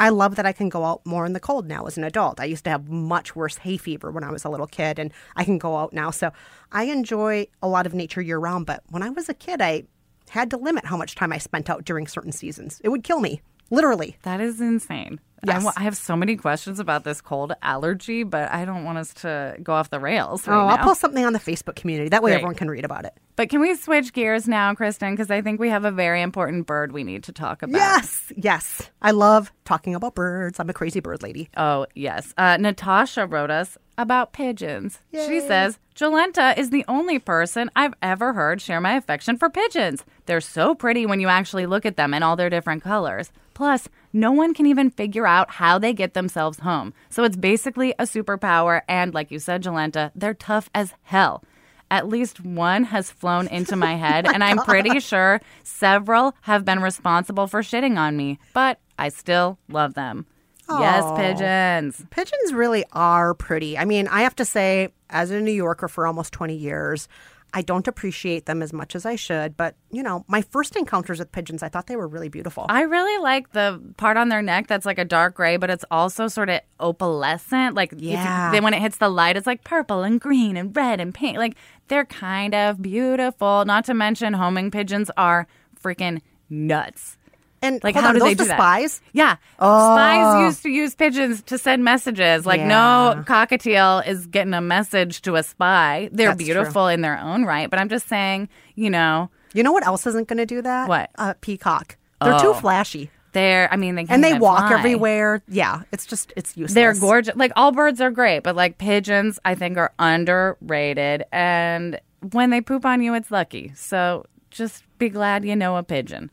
I 0.00 0.08
love 0.08 0.36
that 0.36 0.46
I 0.46 0.52
can 0.52 0.70
go 0.70 0.84
out 0.84 1.04
more 1.04 1.26
in 1.26 1.34
the 1.34 1.40
cold 1.40 1.66
now 1.68 1.84
as 1.84 1.98
an 1.98 2.04
adult. 2.04 2.40
I 2.40 2.46
used 2.46 2.64
to 2.64 2.70
have 2.70 2.88
much 2.88 3.36
worse 3.36 3.58
hay 3.58 3.76
fever 3.76 4.10
when 4.10 4.24
I 4.24 4.30
was 4.30 4.44
a 4.44 4.48
little 4.48 4.66
kid, 4.66 4.98
and 4.98 5.12
I 5.36 5.44
can 5.44 5.58
go 5.58 5.76
out 5.76 5.92
now. 5.92 6.10
So 6.10 6.32
I 6.72 6.84
enjoy 6.84 7.46
a 7.62 7.68
lot 7.68 7.86
of 7.86 7.92
nature 7.92 8.22
year 8.22 8.38
round. 8.38 8.64
But 8.64 8.82
when 8.88 9.02
I 9.02 9.10
was 9.10 9.28
a 9.28 9.34
kid, 9.34 9.60
I 9.60 9.84
had 10.30 10.50
to 10.50 10.56
limit 10.56 10.86
how 10.86 10.96
much 10.96 11.16
time 11.16 11.32
I 11.32 11.38
spent 11.38 11.68
out 11.68 11.84
during 11.84 12.06
certain 12.06 12.32
seasons. 12.32 12.80
It 12.82 12.88
would 12.88 13.04
kill 13.04 13.20
me, 13.20 13.42
literally. 13.68 14.16
That 14.22 14.40
is 14.40 14.60
insane. 14.60 15.20
I 15.48 15.52
Yes. 15.52 15.74
I 15.76 15.82
have 15.82 15.96
so 15.96 16.16
many 16.16 16.36
questions 16.36 16.80
about 16.80 17.04
this 17.04 17.20
cold 17.20 17.52
allergy, 17.62 18.22
but 18.22 18.50
I 18.50 18.64
don't 18.64 18.84
want 18.84 18.98
us 18.98 19.14
to 19.14 19.56
go 19.62 19.72
off 19.72 19.90
the 19.90 20.00
rails 20.00 20.46
right 20.46 20.56
oh. 20.56 20.66
I'll 20.66 20.78
post 20.78 21.00
something 21.00 21.24
on 21.24 21.32
the 21.32 21.38
Facebook 21.38 21.76
community. 21.76 22.08
That 22.08 22.22
way 22.22 22.30
Great. 22.30 22.36
everyone 22.36 22.54
can 22.56 22.70
read 22.70 22.84
about 22.84 23.04
it. 23.04 23.14
But 23.36 23.48
can 23.48 23.60
we 23.60 23.74
switch 23.74 24.12
gears 24.12 24.46
now, 24.46 24.74
Kristen? 24.74 25.12
Because 25.12 25.30
I 25.30 25.40
think 25.40 25.60
we 25.60 25.70
have 25.70 25.86
a 25.86 25.90
very 25.90 26.20
important 26.20 26.66
bird 26.66 26.92
we 26.92 27.04
need 27.04 27.24
to 27.24 27.32
talk 27.32 27.62
about. 27.62 27.76
Yes, 27.76 28.32
yes. 28.36 28.90
I 29.00 29.12
love 29.12 29.50
talking 29.64 29.94
about 29.94 30.14
birds. 30.14 30.60
I'm 30.60 30.68
a 30.68 30.74
crazy 30.74 31.00
bird 31.00 31.22
lady. 31.22 31.48
Oh, 31.56 31.86
yes. 31.94 32.34
Uh, 32.36 32.58
Natasha 32.58 33.26
wrote 33.26 33.50
us 33.50 33.78
about 33.96 34.32
pigeons. 34.32 34.98
She 35.12 35.40
says, 35.40 35.78
Jolenta 35.94 36.56
is 36.58 36.70
the 36.70 36.84
only 36.88 37.18
person 37.18 37.70
I've 37.76 37.94
ever 38.02 38.32
heard 38.32 38.60
share 38.60 38.80
my 38.80 38.94
affection 38.94 39.36
for 39.36 39.48
pigeons. 39.50 40.04
They're 40.26 40.40
so 40.40 40.74
pretty 40.74 41.06
when 41.06 41.20
you 41.20 41.28
actually 41.28 41.66
look 41.66 41.86
at 41.86 41.96
them 41.96 42.14
in 42.14 42.22
all 42.22 42.36
their 42.36 42.50
different 42.50 42.82
colors. 42.82 43.30
Plus, 43.54 43.88
no 44.12 44.32
one 44.32 44.54
can 44.54 44.66
even 44.66 44.90
figure 44.90 45.26
out 45.26 45.50
how 45.52 45.78
they 45.78 45.92
get 45.92 46.14
themselves 46.14 46.60
home. 46.60 46.92
So 47.08 47.24
it's 47.24 47.36
basically 47.36 47.92
a 47.98 48.04
superpower. 48.04 48.82
And 48.88 49.14
like 49.14 49.30
you 49.30 49.38
said, 49.38 49.62
Jolenta, 49.62 50.10
they're 50.14 50.34
tough 50.34 50.68
as 50.74 50.94
hell. 51.02 51.44
At 51.90 52.08
least 52.08 52.40
one 52.40 52.84
has 52.84 53.10
flown 53.10 53.46
into 53.50 53.74
oh 53.74 53.78
my 53.78 53.94
head, 53.96 54.26
and 54.26 54.44
I'm 54.44 54.58
pretty 54.58 55.00
sure 55.00 55.40
several 55.64 56.34
have 56.42 56.64
been 56.64 56.80
responsible 56.80 57.46
for 57.46 57.62
shitting 57.62 57.98
on 57.98 58.16
me, 58.16 58.38
but 58.54 58.78
I 58.98 59.08
still 59.08 59.58
love 59.68 59.94
them. 59.94 60.26
Yes, 60.68 61.04
pigeons. 61.16 62.06
Pigeons 62.10 62.52
really 62.52 62.84
are 62.92 63.34
pretty. 63.34 63.76
I 63.76 63.84
mean, 63.84 64.06
I 64.06 64.22
have 64.22 64.36
to 64.36 64.44
say, 64.44 64.90
as 65.08 65.32
a 65.32 65.40
New 65.40 65.50
Yorker 65.50 65.88
for 65.88 66.06
almost 66.06 66.32
20 66.32 66.54
years, 66.54 67.08
I 67.52 67.62
don't 67.62 67.88
appreciate 67.88 68.46
them 68.46 68.62
as 68.62 68.72
much 68.72 68.94
as 68.94 69.04
I 69.04 69.16
should. 69.16 69.56
But, 69.56 69.74
you 69.90 70.02
know, 70.02 70.24
my 70.28 70.42
first 70.42 70.76
encounters 70.76 71.18
with 71.18 71.32
pigeons, 71.32 71.62
I 71.62 71.68
thought 71.68 71.86
they 71.86 71.96
were 71.96 72.06
really 72.08 72.28
beautiful. 72.28 72.66
I 72.68 72.82
really 72.82 73.20
like 73.22 73.52
the 73.52 73.80
part 73.96 74.16
on 74.16 74.28
their 74.28 74.42
neck 74.42 74.66
that's 74.68 74.86
like 74.86 74.98
a 74.98 75.04
dark 75.04 75.34
gray, 75.34 75.56
but 75.56 75.70
it's 75.70 75.84
also 75.90 76.28
sort 76.28 76.48
of 76.48 76.60
opalescent. 76.80 77.74
Like, 77.74 77.92
Yeah. 77.96 78.50
then 78.52 78.62
when 78.62 78.74
it 78.74 78.80
hits 78.80 78.98
the 78.98 79.08
light, 79.08 79.36
it's 79.36 79.46
like 79.46 79.64
purple 79.64 80.02
and 80.02 80.20
green 80.20 80.56
and 80.56 80.74
red 80.76 81.00
and 81.00 81.14
pink. 81.14 81.38
Like, 81.38 81.56
they're 81.88 82.04
kind 82.04 82.54
of 82.54 82.80
beautiful. 82.80 83.64
Not 83.64 83.84
to 83.86 83.94
mention, 83.94 84.34
homing 84.34 84.70
pigeons 84.70 85.10
are 85.16 85.46
freaking 85.82 86.20
nuts. 86.48 87.16
And 87.62 87.82
like, 87.84 87.94
how 87.94 88.08
on, 88.08 88.14
do 88.14 88.20
they 88.20 88.30
do 88.34 88.44
the 88.44 88.48
that? 88.48 88.56
spies? 88.56 89.00
Yeah. 89.12 89.36
Oh. 89.58 89.94
Spies 89.94 90.40
used 90.46 90.62
to 90.62 90.70
use 90.70 90.94
pigeons 90.94 91.42
to 91.42 91.58
send 91.58 91.84
messages. 91.84 92.46
Like, 92.46 92.60
Yeah. 92.60 92.68
no 92.68 93.24
cockatiel 93.26 94.06
is 94.06 94.26
getting 94.26 94.54
a 94.54 94.60
message 94.62 95.20
to 95.22 95.36
a 95.36 95.42
spy. 95.42 96.08
They're 96.12 96.28
That's 96.28 96.38
true. 96.38 96.46
beautiful 96.54 96.88
in 96.88 97.02
their 97.02 97.18
own 97.18 97.44
right. 97.44 97.68
But 97.68 97.78
I'm 97.78 97.88
just 97.90 98.08
saying, 98.08 98.48
you 98.76 98.88
know, 98.90 99.28
You 99.52 99.62
know 99.62 99.72
what 99.72 99.84
else 99.86 100.06
isn't 100.06 100.28
going 100.28 100.38
to 100.38 100.46
do 100.46 100.62
that? 100.62 100.88
What? 100.88 101.10
Uh, 101.18 101.34
peacock. 101.40 101.96
They're 102.22 102.38
too 102.38 102.48
Oh. 102.48 102.54
flashy. 102.54 103.10
they're, 103.32 103.72
I 103.72 103.76
mean, 103.76 103.94
they 103.94 104.02
can't 104.02 104.12
And 104.12 104.24
they 104.24 104.38
walk 104.38 104.68
fly. 104.68 104.78
everywhere. 104.78 105.40
Yeah, 105.46 105.82
it's 105.92 106.04
just, 106.06 106.32
it's 106.36 106.56
useless. 106.56 106.74
They're 106.74 106.94
gorgeous. 106.94 107.36
Like 107.36 107.52
all 107.56 107.70
birds 107.72 108.00
are 108.00 108.10
great, 108.10 108.42
but 108.42 108.56
like 108.56 108.78
pigeons, 108.78 109.38
I 109.44 109.54
think 109.54 109.76
are 109.78 109.92
underrated. 110.00 111.24
And 111.30 112.00
when 112.32 112.50
they 112.50 112.60
poop 112.60 112.84
on 112.84 113.02
you, 113.02 113.14
it's 113.14 113.30
lucky. 113.30 113.70
So 113.76 114.24
just 114.50 114.82
be 114.98 115.08
glad 115.10 115.44
you 115.44 115.54
know 115.54 115.76
a 115.76 115.82
pigeon. 115.84 116.30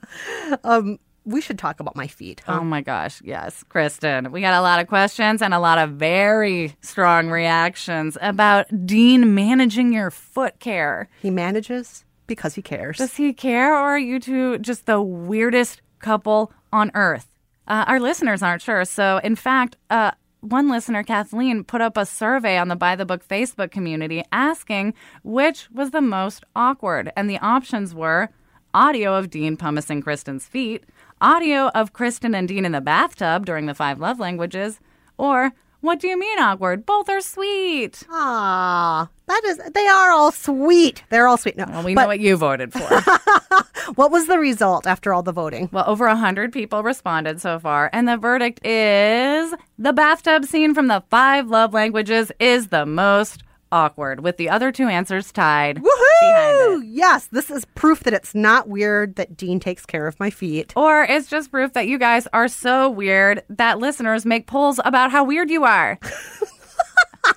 We 1.28 1.42
should 1.42 1.60
talk 1.60 1.80
about 1.82 1.96
my 1.96 2.08
feet. 2.08 2.42
huh? 2.46 2.60
Oh 2.60 2.63
my 2.63 2.82
gosh, 2.82 3.22
yes, 3.22 3.63
Kristen. 3.68 4.32
We 4.32 4.40
got 4.40 4.54
a 4.54 4.62
lot 4.62 4.80
of 4.80 4.88
questions 4.88 5.42
and 5.42 5.54
a 5.54 5.60
lot 5.60 5.78
of 5.78 5.92
very 5.92 6.74
strong 6.82 7.30
reactions 7.30 8.18
about 8.22 8.66
Dean 8.86 9.36
managing 9.36 9.92
your 9.92 10.10
foot 10.10 10.60
care. 10.60 11.10
He 11.22 11.30
manages 11.30 12.06
because 12.28 12.56
he 12.56 12.62
cares. 12.62 12.98
Does 12.98 13.18
he 13.18 13.34
care, 13.34 13.74
or 13.74 13.90
are 13.92 14.00
you 14.00 14.20
two 14.20 14.58
just 14.60 14.86
the 14.86 15.02
weirdest 15.02 15.82
couple 16.00 16.54
on 16.72 16.92
earth? 16.94 17.28
Uh, 17.68 17.84
our 17.88 18.00
listeners 18.00 18.42
aren't 18.42 18.62
sure. 18.62 18.86
So, 18.86 19.20
in 19.22 19.36
fact, 19.36 19.76
uh, 19.90 20.12
one 20.40 20.70
listener, 20.70 21.04
Kathleen, 21.04 21.66
put 21.66 21.82
up 21.82 21.98
a 21.98 22.06
survey 22.06 22.58
on 22.58 22.70
the 22.70 22.76
By 22.78 22.96
the 22.96 23.06
Book 23.06 23.28
Facebook 23.28 23.70
community 23.72 24.24
asking 24.32 24.94
which 25.24 25.70
was 25.72 25.92
the 25.92 26.00
most 26.02 26.46
awkward. 26.56 27.12
And 27.18 27.30
the 27.30 27.40
options 27.40 27.94
were 27.94 28.30
audio 28.74 29.16
of 29.16 29.30
Dean 29.30 29.58
pumicing 29.58 30.02
Kristen's 30.04 30.46
feet, 30.46 30.84
audio 31.21 31.67
of 31.69 31.93
Kristen 31.93 32.36
and 32.36 32.47
Dean 32.47 32.65
in 32.65 32.71
the 32.71 32.82
bathtub 32.82 33.45
during 33.45 33.65
the 33.65 33.73
five 33.75 33.99
love 33.99 34.19
languages, 34.19 34.80
or 35.17 35.51
what 35.82 35.99
do 35.99 36.08
you 36.08 36.17
mean 36.19 36.39
awkward? 36.39 36.86
Both 36.86 37.10
are 37.10 37.21
sweet. 37.21 38.03
Ah, 38.10 39.10
that 39.27 39.41
is, 39.45 39.60
they 39.73 39.88
are 39.88 40.12
all 40.12 40.32
sweet. 40.32 41.03
They're 41.10 41.27
all 41.27 41.38
sweet. 41.38 41.56
No, 41.58 41.65
Well, 41.69 41.84
we 41.84 41.95
but 41.95 42.01
know 42.01 42.08
what 42.08 42.19
you 42.19 42.36
voted 42.36 42.73
for. 42.73 42.80
what 43.95 44.12
was 44.12 44.27
the 44.27 44.39
result 44.39 44.88
after 44.88 45.13
all 45.13 45.23
the 45.23 45.32
voting? 45.32 45.69
Well, 45.71 45.86
over 45.88 46.08
100 46.08 46.51
people 46.51 46.84
responded 46.84 47.41
so 47.41 47.60
far, 47.60 47.89
and 47.93 48.08
the 48.08 48.17
verdict 48.17 48.65
is 48.65 49.53
the 49.77 49.93
bathtub 49.93 50.45
scene 50.45 50.73
from 50.73 50.88
the 50.88 51.03
five 51.10 51.47
love 51.47 51.73
languages 51.73 52.32
is 52.39 52.67
the 52.67 52.86
most 52.86 53.43
awkward, 53.71 54.21
with 54.21 54.38
the 54.38 54.49
other 54.49 54.71
two 54.71 54.88
answers 54.88 55.32
tied. 55.32 55.77
Behind 56.21 56.84
it. 56.84 56.88
Yes, 56.88 57.27
this 57.27 57.49
is 57.49 57.65
proof 57.65 58.01
that 58.01 58.13
it's 58.13 58.34
not 58.36 58.67
weird 58.67 59.15
that 59.15 59.38
Dean 59.38 59.60
takes 59.60 59.86
care 59.86 60.08
of 60.08 60.19
my 60.19 60.30
feet. 60.30 60.73
Or 60.75 61.03
it's 61.03 61.27
just 61.30 61.51
proof 61.51 61.73
that 61.73 61.88
you 61.88 61.97
guys 61.97 62.27
are 62.34 62.47
so 62.47 62.89
weird 62.89 63.43
that 63.49 63.80
listeners 63.80 64.25
make 64.25 64.47
polls 64.47 64.80
about 64.86 65.12
how 65.12 65.23
weird 65.23 65.49
you 65.49 65.63
are. 65.63 65.99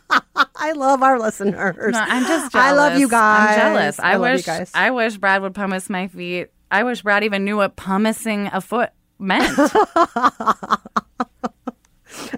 I 0.56 0.72
love 0.72 1.02
our 1.02 1.18
listeners. 1.18 1.92
No, 1.92 1.98
I'm 1.98 2.24
just 2.24 2.52
jealous. 2.52 2.66
I 2.66 2.72
love 2.72 2.98
you 2.98 3.08
guys. 3.08 3.48
I'm 3.48 3.74
jealous. 3.74 3.98
I, 3.98 4.16
love 4.16 4.20
wish 4.32 4.40
you 4.40 4.52
guys. 4.52 4.70
I 4.74 4.90
wish 4.90 5.16
Brad 5.16 5.42
would 5.42 5.54
pumice 5.54 5.88
my 5.90 6.08
feet. 6.08 6.48
I 6.70 6.84
wish 6.84 7.02
Brad 7.02 7.24
even 7.24 7.44
knew 7.44 7.56
what 7.56 7.76
pumicing 7.76 8.50
a 8.52 8.60
foot 8.60 8.90
meant. 9.18 9.58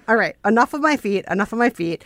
All 0.07 0.15
right, 0.15 0.35
enough 0.45 0.73
of 0.73 0.81
my 0.81 0.97
feet, 0.97 1.25
enough 1.29 1.51
of 1.51 1.59
my 1.59 1.69
feet. 1.69 2.03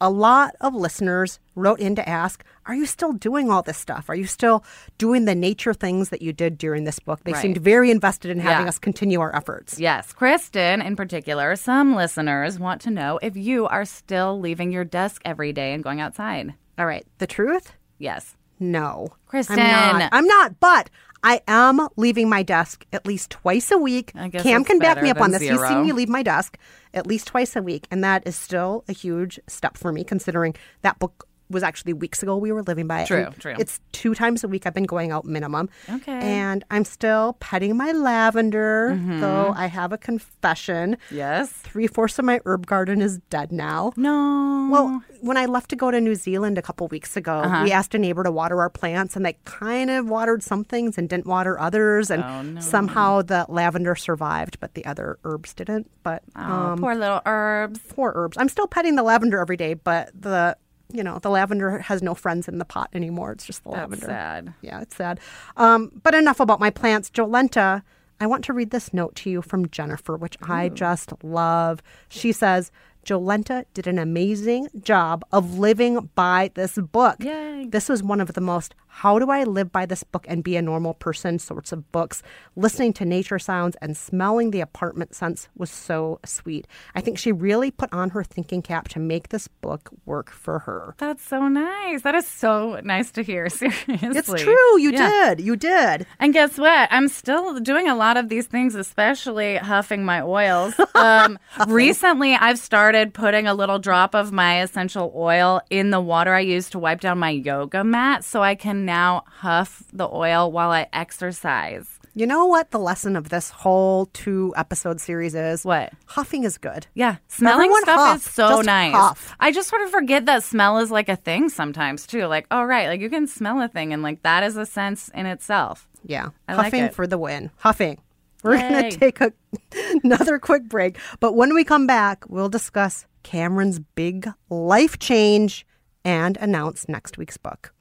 A 0.00 0.10
lot 0.10 0.54
of 0.60 0.74
listeners 0.74 1.40
wrote 1.54 1.80
in 1.80 1.94
to 1.96 2.06
ask, 2.08 2.44
Are 2.66 2.74
you 2.74 2.86
still 2.86 3.12
doing 3.12 3.50
all 3.50 3.62
this 3.62 3.78
stuff? 3.78 4.08
Are 4.08 4.14
you 4.14 4.26
still 4.26 4.64
doing 4.98 5.24
the 5.24 5.34
nature 5.34 5.72
things 5.72 6.08
that 6.10 6.20
you 6.22 6.32
did 6.32 6.58
during 6.58 6.84
this 6.84 6.98
book? 6.98 7.20
They 7.24 7.32
Right. 7.32 7.40
seemed 7.42 7.58
very 7.58 7.90
invested 7.90 8.30
in 8.30 8.40
having 8.40 8.64
Yeah. 8.66 8.68
us 8.68 8.78
continue 8.78 9.20
our 9.20 9.34
efforts. 9.34 9.78
Yes, 9.78 10.12
Kristen 10.12 10.82
in 10.82 10.96
particular, 10.96 11.54
some 11.56 11.94
listeners 11.94 12.58
want 12.58 12.80
to 12.82 12.90
know 12.90 13.18
if 13.22 13.36
you 13.36 13.66
are 13.66 13.84
still 13.84 14.38
leaving 14.40 14.72
your 14.72 14.84
desk 14.84 15.22
every 15.24 15.52
day 15.52 15.72
and 15.74 15.84
going 15.84 16.00
outside. 16.00 16.54
All 16.78 16.86
right, 16.86 17.06
the 17.18 17.26
truth? 17.26 17.72
Yes. 17.98 18.36
No. 18.58 19.08
Kristen. 19.26 19.58
I'm 19.60 19.98
not. 19.98 20.08
I'm 20.12 20.26
not, 20.26 20.58
but 20.60 20.90
I 21.22 21.42
am 21.46 21.88
leaving 21.96 22.28
my 22.28 22.42
desk 22.42 22.86
at 22.92 23.06
least 23.06 23.30
twice 23.30 23.70
a 23.70 23.78
week. 23.78 24.12
Cam 24.14 24.64
can 24.64 24.78
back 24.78 25.02
me 25.02 25.10
up 25.10 25.20
on 25.20 25.30
this. 25.30 25.42
He's 25.42 25.60
seen 25.66 25.82
me 25.82 25.92
leave 25.92 26.08
my 26.08 26.22
desk 26.22 26.56
at 26.94 27.06
least 27.06 27.26
twice 27.28 27.54
a 27.56 27.62
week, 27.62 27.86
and 27.90 28.02
that 28.02 28.22
is 28.26 28.34
still 28.36 28.84
a 28.88 28.92
huge 28.92 29.38
step 29.46 29.76
for 29.76 29.92
me 29.92 30.04
considering 30.04 30.54
that 30.82 30.98
book 30.98 31.28
was 31.48 31.62
actually 31.62 31.92
weeks 31.92 32.22
ago 32.22 32.36
we 32.36 32.50
were 32.52 32.62
living 32.62 32.86
by 32.86 33.02
it. 33.02 33.06
True, 33.06 33.24
And 33.26 33.38
true. 33.40 33.54
It's 33.58 33.80
two 33.92 34.14
times 34.14 34.42
a 34.44 34.48
week 34.48 34.66
I've 34.66 34.74
been 34.74 34.84
going 34.84 35.12
out 35.12 35.24
minimum. 35.24 35.68
Okay. 35.88 36.12
And 36.12 36.64
I'm 36.70 36.84
still 36.84 37.34
petting 37.40 37.76
my 37.76 37.92
lavender, 37.92 38.90
Mm-hmm. 38.96 39.20
though 39.20 39.52
I 39.56 39.66
have 39.66 39.92
a 39.92 39.98
confession. 39.98 40.96
Yes. 41.10 41.50
Three 41.50 41.86
fourths 41.86 42.18
of 42.18 42.24
my 42.24 42.40
herb 42.44 42.66
garden 42.66 43.00
is 43.00 43.18
dead 43.30 43.52
now. 43.52 43.92
No. 43.96 44.68
Well, 44.70 45.02
when 45.20 45.36
I 45.36 45.46
left 45.46 45.70
to 45.70 45.76
go 45.76 45.90
to 45.90 46.00
New 46.00 46.14
Zealand 46.14 46.58
a 46.58 46.62
couple 46.62 46.88
weeks 46.88 47.16
ago, 47.16 47.38
Uh-huh. 47.38 47.62
we 47.64 47.72
asked 47.72 47.94
a 47.94 47.98
neighbor 47.98 48.22
to 48.24 48.30
water 48.30 48.60
our 48.60 48.70
plants, 48.70 49.16
and 49.16 49.24
they 49.24 49.38
kind 49.44 49.90
of 49.90 50.08
watered 50.08 50.42
some 50.42 50.64
things 50.64 50.98
and 50.98 51.08
didn't 51.08 51.26
water 51.26 51.58
others. 51.60 52.10
And 52.10 52.24
Oh, 52.58 52.60
somehow 52.60 53.22
the 53.22 53.46
lavender 53.48 53.94
survived, 53.94 54.58
but 54.60 54.74
the 54.74 54.84
other 54.84 55.18
herbs 55.24 55.54
didn't. 55.54 55.90
But 56.02 56.22
Oh, 56.34 56.40
um, 56.42 56.78
poor 56.78 56.94
little 56.94 57.20
herbs. 57.26 57.80
poor 57.88 58.12
herbs. 58.14 58.36
I'm 58.38 58.48
still 58.48 58.66
petting 58.66 58.96
the 58.96 59.02
lavender 59.02 59.38
every 59.40 59.56
day, 59.56 59.74
but 59.74 60.10
the 60.18 60.56
you 60.92 61.02
know 61.02 61.18
the 61.18 61.30
lavender 61.30 61.78
has 61.78 62.02
no 62.02 62.14
friends 62.14 62.48
in 62.48 62.58
the 62.58 62.64
pot 62.64 62.88
anymore. 62.92 63.32
It's 63.32 63.44
just 63.44 63.64
the 63.64 63.70
That's 63.70 63.80
lavender. 63.90 64.06
sad. 64.06 64.54
Yeah, 64.62 64.80
it's 64.80 64.96
sad. 64.96 65.20
Um, 65.56 65.90
but 66.02 66.14
enough 66.14 66.40
about 66.40 66.60
my 66.60 66.70
plants. 66.70 67.10
Jolenta, 67.10 67.82
I 68.20 68.26
want 68.26 68.44
to 68.44 68.52
read 68.52 68.70
this 68.70 68.94
note 68.94 69.14
to 69.16 69.30
you 69.30 69.42
from 69.42 69.68
Jennifer, 69.68 70.16
which 70.16 70.36
I 70.42 70.68
just 70.68 71.12
love. 71.22 71.82
She 72.08 72.32
says, 72.32 72.70
Jolenta 73.06 73.64
did 73.72 73.86
an 73.86 73.98
amazing 74.00 74.68
job 74.82 75.24
of 75.32 75.58
living 75.58 76.10
by 76.16 76.50
this 76.54 76.76
book. 76.76 77.16
Yay. 77.20 77.66
This 77.70 77.88
was 77.88 78.02
one 78.02 78.20
of 78.20 78.32
the 78.34 78.40
most 78.40 78.74
how 78.88 79.18
do 79.18 79.30
I 79.30 79.44
live 79.44 79.70
by 79.70 79.84
this 79.84 80.02
book 80.02 80.24
and 80.26 80.42
be 80.42 80.56
a 80.56 80.62
normal 80.62 80.94
person 80.94 81.38
sorts 81.38 81.70
of 81.70 81.92
books. 81.92 82.22
Listening 82.56 82.94
to 82.94 83.04
nature 83.04 83.38
sounds 83.38 83.76
and 83.82 83.94
smelling 83.94 84.52
the 84.52 84.62
apartment 84.62 85.14
scents 85.14 85.50
was 85.54 85.70
so 85.70 86.18
sweet. 86.24 86.66
I 86.94 87.02
think 87.02 87.18
she 87.18 87.30
really 87.30 87.70
put 87.70 87.92
on 87.92 88.08
her 88.10 88.24
thinking 88.24 88.62
cap 88.62 88.88
to 88.88 88.98
make 88.98 89.28
this 89.28 89.48
book 89.48 89.90
work 90.06 90.30
for 90.30 90.60
her. 90.60 90.94
That's 90.96 91.22
so 91.22 91.46
nice. 91.46 92.00
That 92.02 92.14
is 92.14 92.26
so 92.26 92.80
nice 92.84 93.10
to 93.12 93.22
hear. 93.22 93.48
Seriously. 93.50 93.98
It's 94.00 94.32
true. 94.42 94.80
You 94.80 94.92
Yeah. 94.92 95.34
did. 95.34 95.44
You 95.44 95.56
did. 95.56 96.06
And 96.18 96.32
guess 96.32 96.56
what? 96.56 96.88
I'm 96.90 97.08
still 97.08 97.60
doing 97.60 97.88
a 97.88 97.94
lot 97.94 98.16
of 98.16 98.30
these 98.30 98.46
things, 98.46 98.74
especially 98.74 99.56
huffing 99.58 100.04
my 100.06 100.22
oils. 100.22 100.74
Um, 100.96 101.38
recently, 101.68 102.34
I've 102.34 102.58
started 102.58 102.95
putting 103.04 103.46
a 103.46 103.54
little 103.54 103.78
drop 103.78 104.14
of 104.14 104.32
my 104.32 104.62
essential 104.62 105.12
oil 105.14 105.60
in 105.70 105.90
the 105.90 106.00
water 106.00 106.32
I 106.34 106.40
use 106.40 106.70
to 106.70 106.78
wipe 106.78 107.00
down 107.00 107.18
my 107.18 107.30
yoga 107.30 107.84
mat 107.84 108.24
so 108.24 108.42
I 108.42 108.54
can 108.54 108.84
now 108.84 109.24
huff 109.26 109.82
the 109.92 110.08
oil 110.08 110.50
while 110.50 110.70
I 110.70 110.86
exercise. 110.92 111.86
You 112.14 112.26
know 112.26 112.46
what 112.46 112.70
the 112.70 112.78
lesson 112.78 113.14
of 113.14 113.28
this 113.28 113.50
whole 113.50 114.06
two 114.06 114.54
episode 114.56 115.00
series 115.02 115.34
is? 115.34 115.66
What? 115.66 115.92
Huffing 116.06 116.44
is 116.44 116.56
good. 116.56 116.86
Yeah, 116.94 117.16
smelling 117.28 117.66
Everyone 117.66 117.82
stuff 117.82 117.98
huff. 117.98 118.16
is 118.16 118.22
so 118.32 118.48
Just 118.48 118.64
nice. 118.64 118.94
huff. 118.94 119.36
I 119.38 119.52
just 119.52 119.68
sort 119.68 119.82
of 119.82 119.90
forget 119.90 120.24
that 120.24 120.42
smell 120.42 120.78
is 120.78 120.90
like 120.90 121.10
a 121.10 121.16
thing 121.16 121.50
sometimes 121.50 122.06
too. 122.06 122.24
Like, 122.24 122.46
oh 122.50 122.62
right, 122.64 122.88
like 122.88 123.02
you 123.02 123.10
can 123.10 123.26
smell 123.26 123.60
a 123.60 123.68
thing, 123.68 123.92
and 123.92 124.02
like 124.02 124.22
that 124.22 124.42
is 124.44 124.56
a 124.56 124.64
sense 124.64 125.10
in 125.14 125.26
itself. 125.26 125.86
Yeah. 126.06 126.30
I 126.48 126.54
like 126.54 126.66
Huffing 126.66 126.84
it. 126.84 126.94
for 126.94 127.06
the 127.06 127.18
win. 127.18 127.50
Huffing. 127.58 127.98
We're 128.46 128.68
going 128.68 128.90
to 128.90 128.98
take 128.98 129.20
a, 129.20 129.32
another 130.04 130.38
quick 130.38 130.68
break. 130.68 130.98
But 131.20 131.34
when 131.34 131.54
we 131.54 131.64
come 131.64 131.86
back, 131.86 132.24
we'll 132.28 132.48
discuss 132.48 133.06
Cameron's 133.22 133.78
big 133.78 134.28
life 134.50 134.98
change 134.98 135.66
and 136.04 136.36
announce 136.38 136.88
next 136.88 137.18
week's 137.18 137.36
book. 137.36 137.72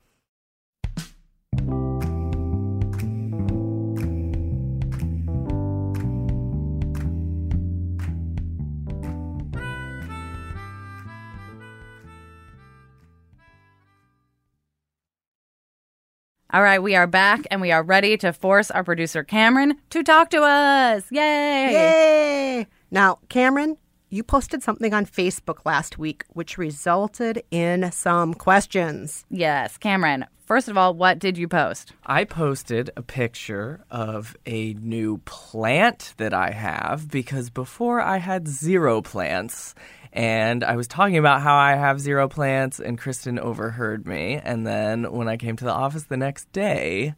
All 16.56 16.64
right, 16.64 16.82
we 16.82 16.96
are 16.96 17.06
back 17.06 17.46
and 17.52 17.60
we 17.60 17.74
are 17.74 17.84
ready 17.84 18.16
to 18.16 18.32
force 18.32 18.72
our 18.72 18.82
producer 18.82 19.26
Cameron 19.26 19.76
to 19.90 20.02
talk 20.04 20.30
to 20.30 20.42
us. 20.42 21.04
Yay! 21.12 21.74
Yay! 21.74 22.68
Now, 22.90 23.20
Cameron, 23.28 23.76
you 24.16 24.24
posted 24.24 24.64
something 24.64 24.94
on 24.94 25.06
Facebook 25.06 25.60
last 25.66 25.98
week 25.98 26.24
which 26.30 26.58
resulted 26.58 27.44
in 27.52 27.92
some 27.92 28.34
questions. 28.34 29.26
Yes, 29.30 29.78
Cameron. 29.78 30.26
First 30.46 30.70
of 30.70 30.78
all, 30.78 30.94
what 30.94 31.20
did 31.20 31.38
you 31.38 31.48
post? 31.48 31.92
I 32.06 32.24
posted 32.24 32.92
a 32.96 33.02
picture 33.02 33.84
of 33.92 34.38
a 34.46 34.74
new 34.76 35.18
plant 35.26 36.14
that 36.18 36.34
I 36.34 36.52
have 36.52 37.10
because 37.10 37.50
before 37.50 38.00
I 38.00 38.18
had 38.18 38.48
zero 38.48 39.02
plants. 39.02 39.76
And 40.14 40.64
I 40.64 40.78
was 40.78 40.88
talking 40.88 41.18
about 41.18 41.42
how 41.42 41.56
I 41.58 41.76
have 41.76 42.00
zero 42.00 42.30
plants, 42.30 42.80
and 42.80 42.98
Kristen 42.98 43.38
overheard 43.38 44.08
me. 44.08 44.40
And 44.42 44.66
then 44.66 45.12
when 45.12 45.28
I 45.28 45.36
came 45.36 45.58
to 45.58 45.66
the 45.66 45.74
office 45.74 46.04
the 46.04 46.16
next 46.16 46.50
day, 46.54 47.16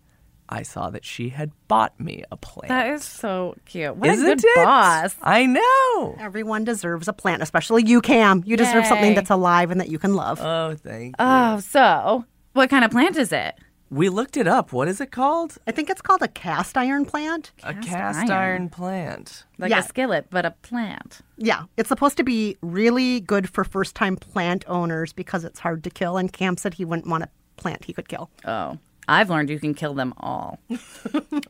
I 0.49 0.63
saw 0.63 0.89
that 0.91 1.03
she 1.05 1.29
had 1.29 1.51
bought 1.67 1.99
me 1.99 2.23
a 2.31 2.37
plant. 2.37 2.69
That 2.69 2.87
is 2.93 3.03
so 3.03 3.55
cute. 3.65 3.95
What 3.97 4.09
Isn't 4.09 4.25
a 4.25 4.35
good 4.35 4.43
it? 4.45 4.55
boss. 4.65 5.15
I 5.21 5.45
know. 5.45 6.15
Everyone 6.19 6.63
deserves 6.63 7.07
a 7.07 7.13
plant, 7.13 7.41
especially 7.41 7.83
you, 7.85 8.01
Cam. 8.01 8.43
You 8.45 8.55
deserve 8.57 8.85
something 8.85 9.13
that's 9.15 9.29
alive 9.29 9.71
and 9.71 9.79
that 9.81 9.89
you 9.89 9.99
can 9.99 10.13
love. 10.15 10.39
Oh, 10.41 10.75
thank 10.75 11.07
you. 11.09 11.13
Oh, 11.19 11.59
so 11.59 12.25
what 12.53 12.69
kind 12.69 12.85
of 12.85 12.91
plant 12.91 13.17
is 13.17 13.31
it? 13.31 13.55
we 13.89 14.09
looked 14.09 14.35
it 14.35 14.49
up. 14.49 14.73
What 14.73 14.89
is 14.89 14.99
it 14.99 15.11
called? 15.13 15.57
I 15.65 15.71
think 15.71 15.89
it's 15.89 16.01
called 16.01 16.21
a 16.21 16.27
cast 16.27 16.75
iron 16.75 17.05
plant. 17.05 17.53
a 17.63 17.73
Cast 17.73 17.87
cast 17.87 18.19
iron. 18.19 18.31
iron 18.31 18.69
plant. 18.69 19.45
Like 19.57 19.69
Yeah. 19.71 19.79
a 19.79 19.83
skillet, 19.83 20.27
but 20.29 20.45
a 20.45 20.51
plant. 20.51 21.21
Yeah, 21.37 21.63
it's 21.77 21.87
supposed 21.87 22.17
to 22.17 22.23
be 22.25 22.57
really 22.61 23.21
good 23.21 23.49
for 23.49 23.63
first 23.63 23.95
time 23.95 24.17
plant 24.17 24.65
owners 24.67 25.13
because 25.13 25.45
it's 25.45 25.59
hard 25.61 25.85
to 25.85 25.89
kill. 25.89 26.17
And 26.17 26.33
Cam 26.33 26.57
said 26.57 26.73
he 26.73 26.83
wouldn't 26.83 27.07
want 27.07 27.23
a 27.23 27.29
plant 27.55 27.85
he 27.85 27.93
could 27.93 28.09
kill. 28.09 28.29
Oh, 28.43 28.77
I've 29.07 29.29
learned 29.29 29.49
you 29.49 29.59
can 29.59 29.73
kill 29.73 29.93
them 29.93 30.13
all. 30.17 30.59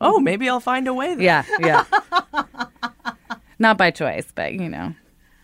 Oh, 0.00 0.20
maybe 0.20 0.48
I'll 0.48 0.60
find 0.60 0.86
a 0.86 0.94
way. 0.94 1.14
Then. 1.16 1.20
Yeah, 1.20 1.44
yeah. 1.58 1.84
Not 3.58 3.76
by 3.76 3.90
choice, 3.90 4.28
but 4.32 4.52
you 4.52 4.68
know, 4.68 4.94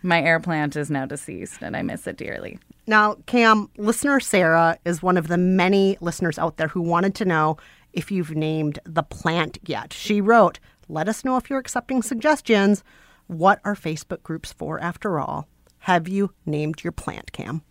my 0.03 0.23
air 0.23 0.39
plant 0.39 0.77
is 0.77 0.91
now 0.91 1.07
deceased 1.07 1.61
and 1.61 1.77
I 1.77 1.83
miss 1.83 2.07
it 2.07 2.17
dearly. 2.17 2.59
Now, 2.87 3.17
Cam, 3.27 3.69
listener 3.77 4.21
Sarah 4.21 4.79
is 4.85 5.03
one 5.03 5.17
of 5.17 5.27
the 5.27 5.39
many 5.39 5.97
listeners 6.01 6.39
out 6.39 6.57
there 6.57 6.69
who 6.69 6.83
wanted 6.83 7.15
to 7.17 7.25
know 7.25 7.57
if 7.93 8.13
you've 8.13 8.37
named 8.37 8.79
the 8.85 9.03
plant 9.03 9.59
yet. 9.67 9.93
She 9.93 10.21
wrote, 10.21 10.61
Let 10.89 11.09
us 11.09 11.25
know 11.25 11.37
if 11.37 11.51
you're 11.51 11.59
accepting 11.59 12.03
suggestions. 12.03 12.85
What 13.27 13.61
are 13.65 13.75
Facebook 13.75 14.23
groups 14.23 14.53
for, 14.53 14.79
after 14.81 15.19
all? 15.19 15.49
Have 15.81 16.07
you 16.07 16.33
named 16.47 16.85
your 16.85 16.93
plant, 16.93 17.33
Cam? 17.33 17.63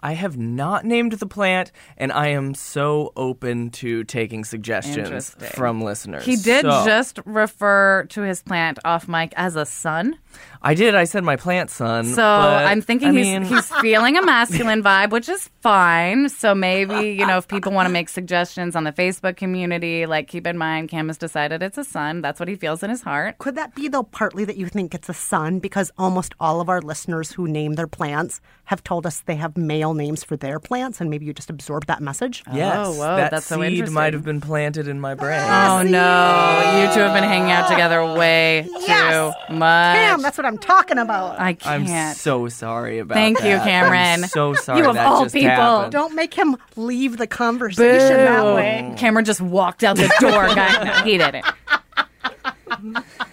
I 0.00 0.12
have 0.12 0.36
not 0.36 0.84
named 0.84 1.12
the 1.12 1.26
plant, 1.26 1.72
and 1.96 2.12
I 2.12 2.28
am 2.28 2.54
so 2.54 3.12
open 3.16 3.70
to 3.70 4.04
taking 4.04 4.44
suggestions 4.44 5.34
from 5.54 5.80
listeners. 5.82 6.24
He 6.24 6.36
did 6.36 6.62
So- 6.64 6.84
just 6.84 7.18
refer 7.24 8.04
to 8.10 8.22
his 8.22 8.42
plant 8.42 8.78
off 8.84 9.08
mic 9.08 9.32
as 9.36 9.56
a 9.56 9.66
son. 9.66 10.16
I 10.62 10.74
did. 10.74 10.94
I 10.94 11.04
said 11.04 11.24
my 11.24 11.36
plant 11.36 11.70
son. 11.70 12.04
So 12.06 12.16
but, 12.16 12.64
I'm 12.66 12.80
thinking 12.80 13.08
I 13.08 13.12
he's, 13.12 13.26
mean, 13.26 13.42
he's 13.44 13.66
feeling 13.80 14.16
a 14.16 14.22
masculine 14.24 14.82
vibe, 14.82 15.10
which 15.10 15.28
is 15.28 15.48
fine. 15.60 16.28
So 16.28 16.54
maybe, 16.54 17.10
you 17.10 17.26
know, 17.26 17.38
if 17.38 17.48
people 17.48 17.72
want 17.72 17.86
to 17.86 17.92
make 17.92 18.08
suggestions 18.08 18.76
on 18.76 18.84
the 18.84 18.92
Facebook 18.92 19.36
community, 19.36 20.06
like 20.06 20.28
keep 20.28 20.46
in 20.46 20.58
mind 20.58 20.88
Cam 20.90 21.08
has 21.08 21.18
decided 21.18 21.62
it's 21.62 21.78
a 21.78 21.84
son. 21.84 22.20
That's 22.20 22.38
what 22.40 22.48
he 22.48 22.56
feels 22.56 22.82
in 22.82 22.90
his 22.90 23.02
heart. 23.02 23.38
Could 23.38 23.54
that 23.56 23.74
be, 23.74 23.88
though, 23.88 24.02
partly 24.02 24.44
that 24.44 24.56
you 24.56 24.66
think 24.66 24.94
it's 24.94 25.08
a 25.08 25.14
son? 25.14 25.58
Because 25.60 25.90
almost 25.96 26.34
all 26.38 26.60
of 26.60 26.68
our 26.68 26.80
listeners 26.82 27.32
who 27.32 27.48
name 27.48 27.74
their 27.74 27.86
plants 27.88 28.40
have 28.64 28.82
told 28.84 29.06
us 29.06 29.20
they 29.20 29.36
have 29.36 29.56
male 29.56 29.87
names 29.94 30.22
for 30.24 30.36
their 30.36 30.58
plants, 30.60 31.00
and 31.00 31.10
maybe 31.10 31.26
you 31.26 31.32
just 31.34 31.50
absorbed 31.50 31.86
that 31.88 32.00
message. 32.02 32.42
Oh, 32.50 32.56
yes, 32.56 32.76
Oh, 32.78 32.92
whoa, 32.92 33.16
that 33.16 33.30
that's 33.30 33.46
so 33.46 33.56
seed 33.56 33.72
interesting. 33.72 33.94
might 33.94 34.12
have 34.12 34.24
been 34.24 34.40
planted 34.40 34.88
in 34.88 35.00
my 35.00 35.14
brain. 35.14 35.40
Oh 35.40 35.82
no, 35.82 36.80
you 36.80 36.94
two 36.94 37.00
have 37.00 37.14
been 37.14 37.24
hanging 37.24 37.50
out 37.50 37.68
together 37.70 38.04
way 38.14 38.66
Yes. 38.80 39.34
too 39.48 39.54
much. 39.54 39.96
Cam, 39.96 40.22
that's 40.22 40.36
what 40.38 40.46
I'm 40.46 40.58
talking 40.58 40.98
about. 40.98 41.38
I 41.40 41.56
I'm 41.64 41.86
can't. 41.86 42.16
so 42.16 42.48
sorry 42.48 42.98
about 43.00 43.14
that. 43.14 43.20
Thank 43.20 43.38
you. 43.38 43.58
Cameron. 43.58 44.22
I'm 44.24 44.28
so 44.28 44.54
sorry. 44.54 44.80
You 44.80 44.88
of 44.88 44.94
that 44.94 45.06
all 45.06 45.22
just 45.24 45.34
people. 45.34 45.50
happened. 45.50 45.92
Don't 45.92 46.14
make 46.14 46.34
him 46.34 46.56
leave 46.76 47.16
the 47.16 47.26
conversation 47.26 48.16
that 48.16 48.54
way. 48.54 48.94
Cameron 48.96 49.24
just 49.24 49.40
walked 49.40 49.82
out 49.84 49.96
the 49.96 50.12
door. 50.20 50.46
guy. 50.48 50.84
No, 50.84 50.92
he 51.04 51.18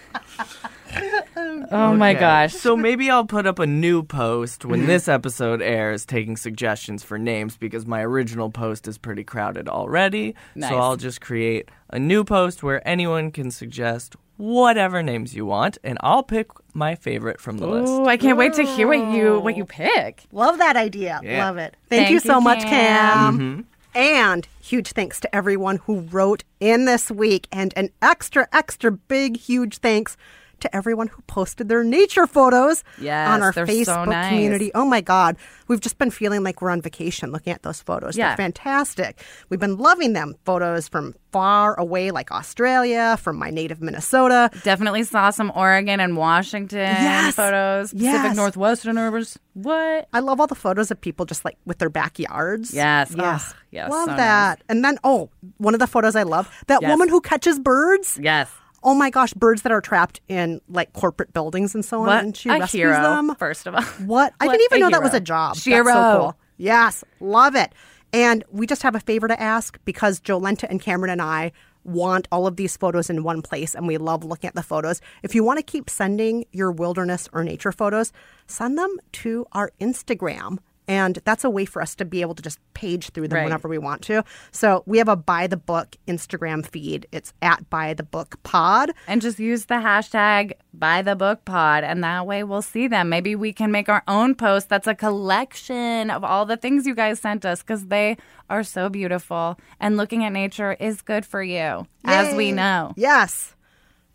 didn't. 1.70 1.78
Oh 1.82 1.94
my 1.96 2.14
gosh. 2.14 2.52
So 2.54 2.76
maybe 2.76 3.10
I'll 3.10 3.24
put 3.26 3.46
up 3.46 3.58
a 3.58 3.66
new 3.66 4.02
post 4.02 4.60
Mm-hmm. 4.60 4.70
when 4.70 4.86
this 4.86 5.08
episode 5.18 5.60
airs 5.62 6.04
taking 6.06 6.36
suggestions 6.36 7.02
for 7.02 7.18
names 7.18 7.56
because 7.56 7.86
my 7.86 8.02
original 8.02 8.50
post 8.50 8.86
is 8.88 8.98
pretty 8.98 9.24
crowded 9.24 9.68
already. 9.68 10.34
Nice. 10.54 10.70
So 10.70 10.76
I'll 10.78 10.96
just 10.96 11.20
create 11.20 11.68
a 11.90 11.98
new 11.98 12.24
post 12.24 12.62
where 12.62 12.86
anyone 12.86 13.30
can 13.30 13.50
suggest 13.50 14.16
whatever 14.38 15.02
names 15.02 15.34
you 15.34 15.46
want 15.46 15.78
and 15.82 15.96
I'll 16.02 16.22
pick 16.22 16.48
my 16.74 16.94
favorite 16.94 17.40
from 17.40 17.56
the 17.58 17.66
list. 17.66 17.90
Ooh, 17.90 18.06
I 18.06 18.16
can't 18.18 18.36
wait 18.36 18.52
to 18.54 18.62
hear 18.64 18.86
what 18.86 19.12
you 19.16 19.40
what 19.40 19.56
you 19.56 19.64
pick. 19.64 20.24
Love 20.32 20.58
that 20.58 20.76
idea. 20.76 21.20
Yeah. 21.22 21.46
Love 21.46 21.56
it. 21.56 21.74
Thank, 21.88 22.00
Thank 22.02 22.08
you 22.10 22.14
you, 22.16 22.20
so 22.20 22.40
much, 22.40 22.60
Cam. 22.62 23.38
Cam. 23.38 23.66
And 23.94 24.46
huge 24.60 24.92
thanks 24.92 25.20
to 25.20 25.34
everyone 25.34 25.78
who 25.78 26.00
wrote 26.00 26.44
in 26.60 26.84
this 26.84 27.10
week, 27.10 27.48
and 27.50 27.72
an 27.76 27.88
extra, 28.02 28.46
extra 28.52 28.92
big, 28.92 29.38
huge 29.38 29.78
thanks 29.78 30.18
to 30.60 30.74
everyone 30.74 31.08
who 31.08 31.20
posted 31.22 31.68
their 31.68 31.84
nature 31.84 32.26
photos 32.26 32.82
Yes, 33.00 33.28
on 33.28 33.42
our 33.42 33.52
they're 33.52 33.66
so 33.66 33.72
Facebook 33.72 34.08
nice. 34.08 34.30
community. 34.30 34.70
Oh 34.74 34.84
my 34.86 35.00
God. 35.00 35.36
We've 35.68 35.80
just 35.80 35.98
been 35.98 36.10
feeling 36.10 36.42
like 36.42 36.62
we're 36.62 36.70
on 36.70 36.80
vacation 36.80 37.30
looking 37.32 37.52
at 37.52 37.62
those 37.62 37.82
photos. 37.82 38.16
Yeah. 38.16 38.28
They're 38.28 38.36
fantastic. 38.46 39.22
We've 39.50 39.60
been 39.60 39.76
loving 39.76 40.12
them. 40.14 40.34
Photos 40.44 40.88
from 40.88 41.14
far 41.32 41.78
away, 41.78 42.10
like 42.10 42.30
Australia, 42.32 43.16
from 43.20 43.36
my 43.36 43.50
native 43.50 43.82
Minnesota. 43.82 44.50
Definitely 44.62 45.02
saw 45.04 45.28
some 45.30 45.52
Oregon 45.54 46.00
and 46.00 46.16
Washington 46.16 46.78
Yes. 46.78 47.34
photos. 47.34 47.92
Pacific 47.92 48.12
Yes. 48.34 48.36
Northwesterners. 48.38 49.36
What? 49.54 50.08
I 50.12 50.20
love 50.20 50.40
all 50.40 50.46
the 50.46 50.54
photos 50.54 50.90
of 50.90 51.00
people 51.00 51.26
just 51.26 51.44
like 51.44 51.56
with 51.66 51.78
their 51.78 51.90
backyards. 51.90 52.72
Yes. 52.72 53.12
Yes. 53.16 53.54
Yes. 53.70 53.90
love 53.90 54.08
so 54.08 54.16
that. 54.16 54.62
And 54.68 54.84
then, 54.84 54.98
oh, 55.04 55.30
one 55.58 55.74
of 55.74 55.80
the 55.80 55.86
photos 55.86 56.16
I 56.16 56.22
love 56.22 56.48
that 56.68 56.80
Yes. 56.82 56.90
woman 56.90 57.08
who 57.08 57.20
catches 57.20 57.58
birds. 57.58 58.18
Yes. 58.22 58.48
Oh 58.86 58.94
my 58.94 59.10
gosh, 59.10 59.34
birds 59.34 59.62
that 59.62 59.72
are 59.72 59.80
trapped 59.80 60.20
in 60.28 60.60
like 60.68 60.92
corporate 60.92 61.32
buildings 61.32 61.74
and 61.74 61.84
so 61.84 62.02
on. 62.02 62.06
What 62.06 62.24
And 62.24 62.36
she 62.36 62.48
a 62.48 62.52
rescues 62.60 62.80
hero, 62.82 63.02
them. 63.02 63.34
First 63.34 63.66
of 63.66 63.74
all. 63.74 63.82
What? 63.82 64.32
I 64.40 64.46
What 64.46 64.52
didn't 64.52 64.66
even 64.72 64.80
know 64.80 64.90
that 64.90 65.02
was 65.02 65.12
a 65.12 65.20
job. 65.20 65.54
That's 65.54 65.62
Shiro. 65.64 65.92
so 65.92 66.18
cool. 66.20 66.36
Yes, 66.56 67.02
love 67.18 67.56
it. 67.56 67.72
And 68.12 68.44
we 68.50 68.64
just 68.64 68.84
have 68.84 68.94
a 68.94 69.00
favor 69.00 69.26
to 69.26 69.38
ask 69.42 69.76
because 69.84 70.20
Jolenta 70.20 70.68
and 70.70 70.80
Cameron 70.80 71.10
and 71.10 71.20
I 71.20 71.50
want 71.82 72.28
all 72.30 72.46
of 72.46 72.56
these 72.56 72.76
photos 72.76 73.10
in 73.10 73.24
one 73.24 73.42
place 73.42 73.74
and 73.74 73.86
we 73.88 73.98
love 73.98 74.24
looking 74.24 74.48
at 74.48 74.54
the 74.54 74.62
photos. 74.62 75.00
If 75.24 75.34
you 75.34 75.42
want 75.42 75.58
to 75.58 75.62
keep 75.64 75.90
sending 75.90 76.44
your 76.52 76.70
wilderness 76.70 77.28
or 77.32 77.42
nature 77.42 77.72
photos, 77.72 78.12
send 78.46 78.78
them 78.78 78.96
to 79.12 79.46
our 79.52 79.72
Instagram. 79.80 80.58
And 80.88 81.18
that's 81.24 81.42
a 81.44 81.50
way 81.50 81.64
for 81.64 81.82
us 81.82 81.94
to 81.96 82.04
be 82.04 82.20
able 82.20 82.34
to 82.36 82.42
just 82.42 82.58
page 82.74 83.10
through 83.10 83.28
them 83.28 83.36
Right. 83.38 83.44
whenever 83.44 83.68
we 83.68 83.78
want 83.78 84.02
to. 84.02 84.24
So 84.52 84.82
we 84.86 84.98
have 84.98 85.08
a 85.08 85.16
by 85.16 85.46
the 85.46 85.56
book 85.56 85.96
Instagram 86.06 86.64
feed. 86.64 87.06
It's 87.12 87.32
at 87.42 87.68
by 87.70 87.92
the 87.94 88.02
book 88.04 88.40
pod. 88.44 88.90
and 89.08 89.20
just 89.20 89.38
use 89.38 89.64
the 89.66 89.74
hashtag 89.76 90.52
by 90.72 91.02
the 91.02 91.16
book 91.16 91.44
pod 91.44 91.84
and 91.84 92.04
that 92.04 92.26
way 92.26 92.44
we'll 92.44 92.60
see 92.60 92.86
them 92.86 93.08
maybe 93.08 93.34
we 93.34 93.50
can 93.52 93.70
make 93.72 93.88
our 93.88 94.02
own 94.06 94.34
post 94.34 94.68
that's 94.68 94.86
a 94.86 94.94
collection 94.94 96.10
of 96.10 96.22
all 96.22 96.44
the 96.44 96.56
things 96.56 96.86
you 96.86 96.94
guys 96.94 97.18
sent 97.18 97.44
us 97.46 97.60
because 97.62 97.86
they 97.86 98.16
are 98.50 98.62
so 98.62 98.88
beautiful 98.90 99.58
and 99.80 99.96
looking 99.96 100.22
at 100.24 100.32
nature 100.32 100.74
is 100.78 101.00
good 101.02 101.24
for 101.24 101.42
you 101.42 101.86
as 102.04 102.34
we 102.34 102.52
know 102.52 102.92
Yes. 102.96 103.54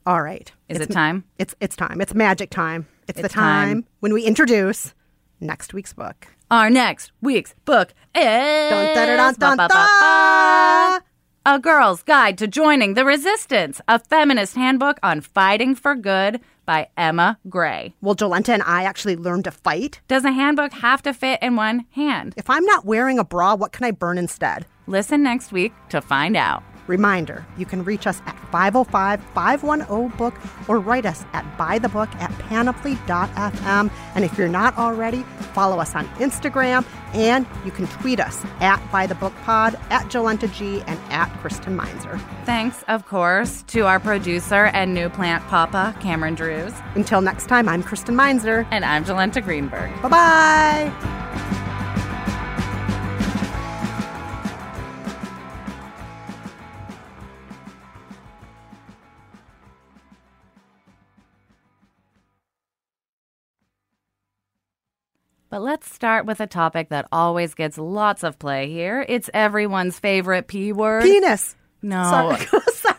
All 0.06 0.22
right. 0.22 0.52
is 0.70 0.78
It's 0.78 0.86
it 0.90 0.94
time 0.94 1.24
It's 1.40 1.56
it's 1.60 1.76
time. 1.76 2.00
It's 2.02 2.14
magic 2.14 2.50
time. 2.52 2.88
It's, 3.08 3.22
the 3.22 3.28
time, 3.30 3.82
time. 3.82 3.86
when 4.00 4.14
we 4.14 4.24
introduce 4.26 4.94
next 5.40 5.74
week's 5.74 5.94
book. 5.94 6.28
Our 6.52 6.70
next 6.70 7.12
week's 7.22 7.56
book 7.66 7.94
is 8.14 8.72
Dun, 9.40 9.60
a 11.46 11.60
girl's 11.60 12.04
guide 12.04 12.38
to 12.38 12.46
joining 12.48 12.94
the 12.94 13.06
resistance 13.06 13.80
a 13.88 13.98
feminist 13.98 14.56
handbook 14.56 15.00
on 15.02 15.22
fighting 15.22 15.74
for 15.76 15.96
good 15.96 16.42
by 16.66 16.90
emma 16.98 17.40
gray 17.50 17.94
Well, 18.02 18.16
Jolenta 18.16 18.50
and 18.50 18.64
I 18.64 18.84
actually 18.84 19.16
learned 19.16 19.46
to 19.46 19.52
fight. 19.52 20.02
does 20.10 20.26
a 20.26 20.32
handbook 20.32 20.74
have 20.74 21.02
to 21.04 21.14
fit 21.14 21.40
in 21.42 21.56
one 21.56 21.86
hand 21.92 22.34
If 22.38 22.50
I'm 22.50 22.66
not 22.66 22.84
wearing 22.86 23.18
a 23.18 23.24
bra, 23.24 23.56
what 23.56 23.72
can 23.72 23.86
I 23.86 23.92
burn 23.92 24.18
instead? 24.18 24.66
listen 24.88 25.24
next 25.24 25.54
week 25.54 25.72
to 25.90 26.02
find 26.02 26.36
out 26.36 26.64
Reminder, 26.92 27.46
you 27.58 27.66
can 27.66 27.86
reach 27.86 28.06
us 28.06 28.22
at 28.26 28.36
505-510-BOOK 28.52 30.34
or 30.68 30.78
write 30.80 31.06
us 31.06 31.24
at 31.32 31.46
bythebook 31.58 32.14
at 32.16 32.38
panoply.fm. 32.40 33.90
And 34.14 34.26
if 34.26 34.38
you're 34.38 34.50
not 34.50 34.78
already, 34.78 35.24
follow 35.54 35.80
us 35.80 35.96
on 35.96 36.06
Instagram 36.20 36.86
and 37.14 37.48
you 37.66 37.72
can 37.72 37.88
tweet 37.88 38.20
us 38.20 38.44
at 38.60 38.80
bythebookpod, 38.92 39.80
at 39.90 40.08
Jolenta 40.08 40.52
G, 40.54 40.82
and 40.82 41.00
at 41.10 41.30
Kristen 41.40 41.78
Meinzer. 41.78 42.20
Thanks, 42.46 42.84
of 42.90 43.08
course, 43.08 43.64
to 43.68 43.86
our 43.86 44.00
producer 44.00 44.66
and 44.66 44.94
new 44.94 45.08
plant 45.10 45.48
papa, 45.48 45.96
Cameron 46.02 46.36
Drews. 46.36 46.74
Until 46.96 47.22
next 47.22 47.48
time, 47.48 47.70
I'm 47.70 47.84
Kristen 47.84 48.18
Meinzer. 48.18 48.68
And 48.72 48.84
I'm 48.84 49.06
Jolenta 49.06 49.42
Greenberg. 49.42 49.90
Bye-bye. 50.02 51.70
But 65.52 65.64
let's 65.64 65.94
start 65.94 66.26
with 66.26 66.40
a 66.40 66.48
topic 66.48 66.90
that 66.90 67.10
always 67.12 67.56
gets 67.56 67.78
lots 67.78 68.24
of 68.24 68.40
play 68.40 68.70
here. 68.70 69.06
It's 69.08 69.30
everyone's 69.34 70.00
favorite 70.00 70.48
P 70.48 70.72
word. 70.72 71.04
Penis. 71.04 71.58
no, 71.82 72.02
Sorry. 72.04 72.46
Sorry. 72.74 72.96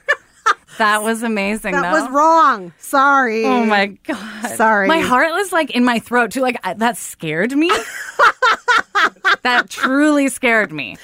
that 0.77 1.03
was 1.03 1.23
amazing. 1.23 1.73
That 1.73 1.81
though. 1.81 2.03
was 2.03 2.11
wrong. 2.11 2.75
Sorry. 2.77 3.47
Oh 3.47 3.65
my 3.65 3.87
god! 3.87 4.49
Sorry. 4.57 4.87
My 4.87 5.01
heart 5.01 5.33
was 5.33 5.51
like 5.51 5.71
in 5.71 5.83
my 5.83 5.99
throat 5.99 6.33
too. 6.33 6.43
Like 6.43 6.61
I, 6.62 6.75
that 6.75 6.99
scared 6.99 7.53
me. 7.53 7.69
that 9.43 9.71
truly 9.71 10.29
scared 10.29 10.73
me. 10.73 10.99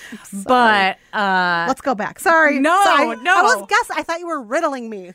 But 0.45 0.99
uh, 1.15 1.65
Let's 1.67 1.81
go 1.81 1.95
back. 1.95 2.21
Sorry. 2.21 2.59
No, 2.59 2.79
Sorry. 2.85 3.17
no. 3.23 3.35
I 3.35 3.43
was 3.57 3.67
guess. 3.71 3.91
I 3.91 4.03
thought 4.03 4.21
you 4.21 4.27
were 4.27 4.43
riddling 4.43 4.91
me. 4.91 5.15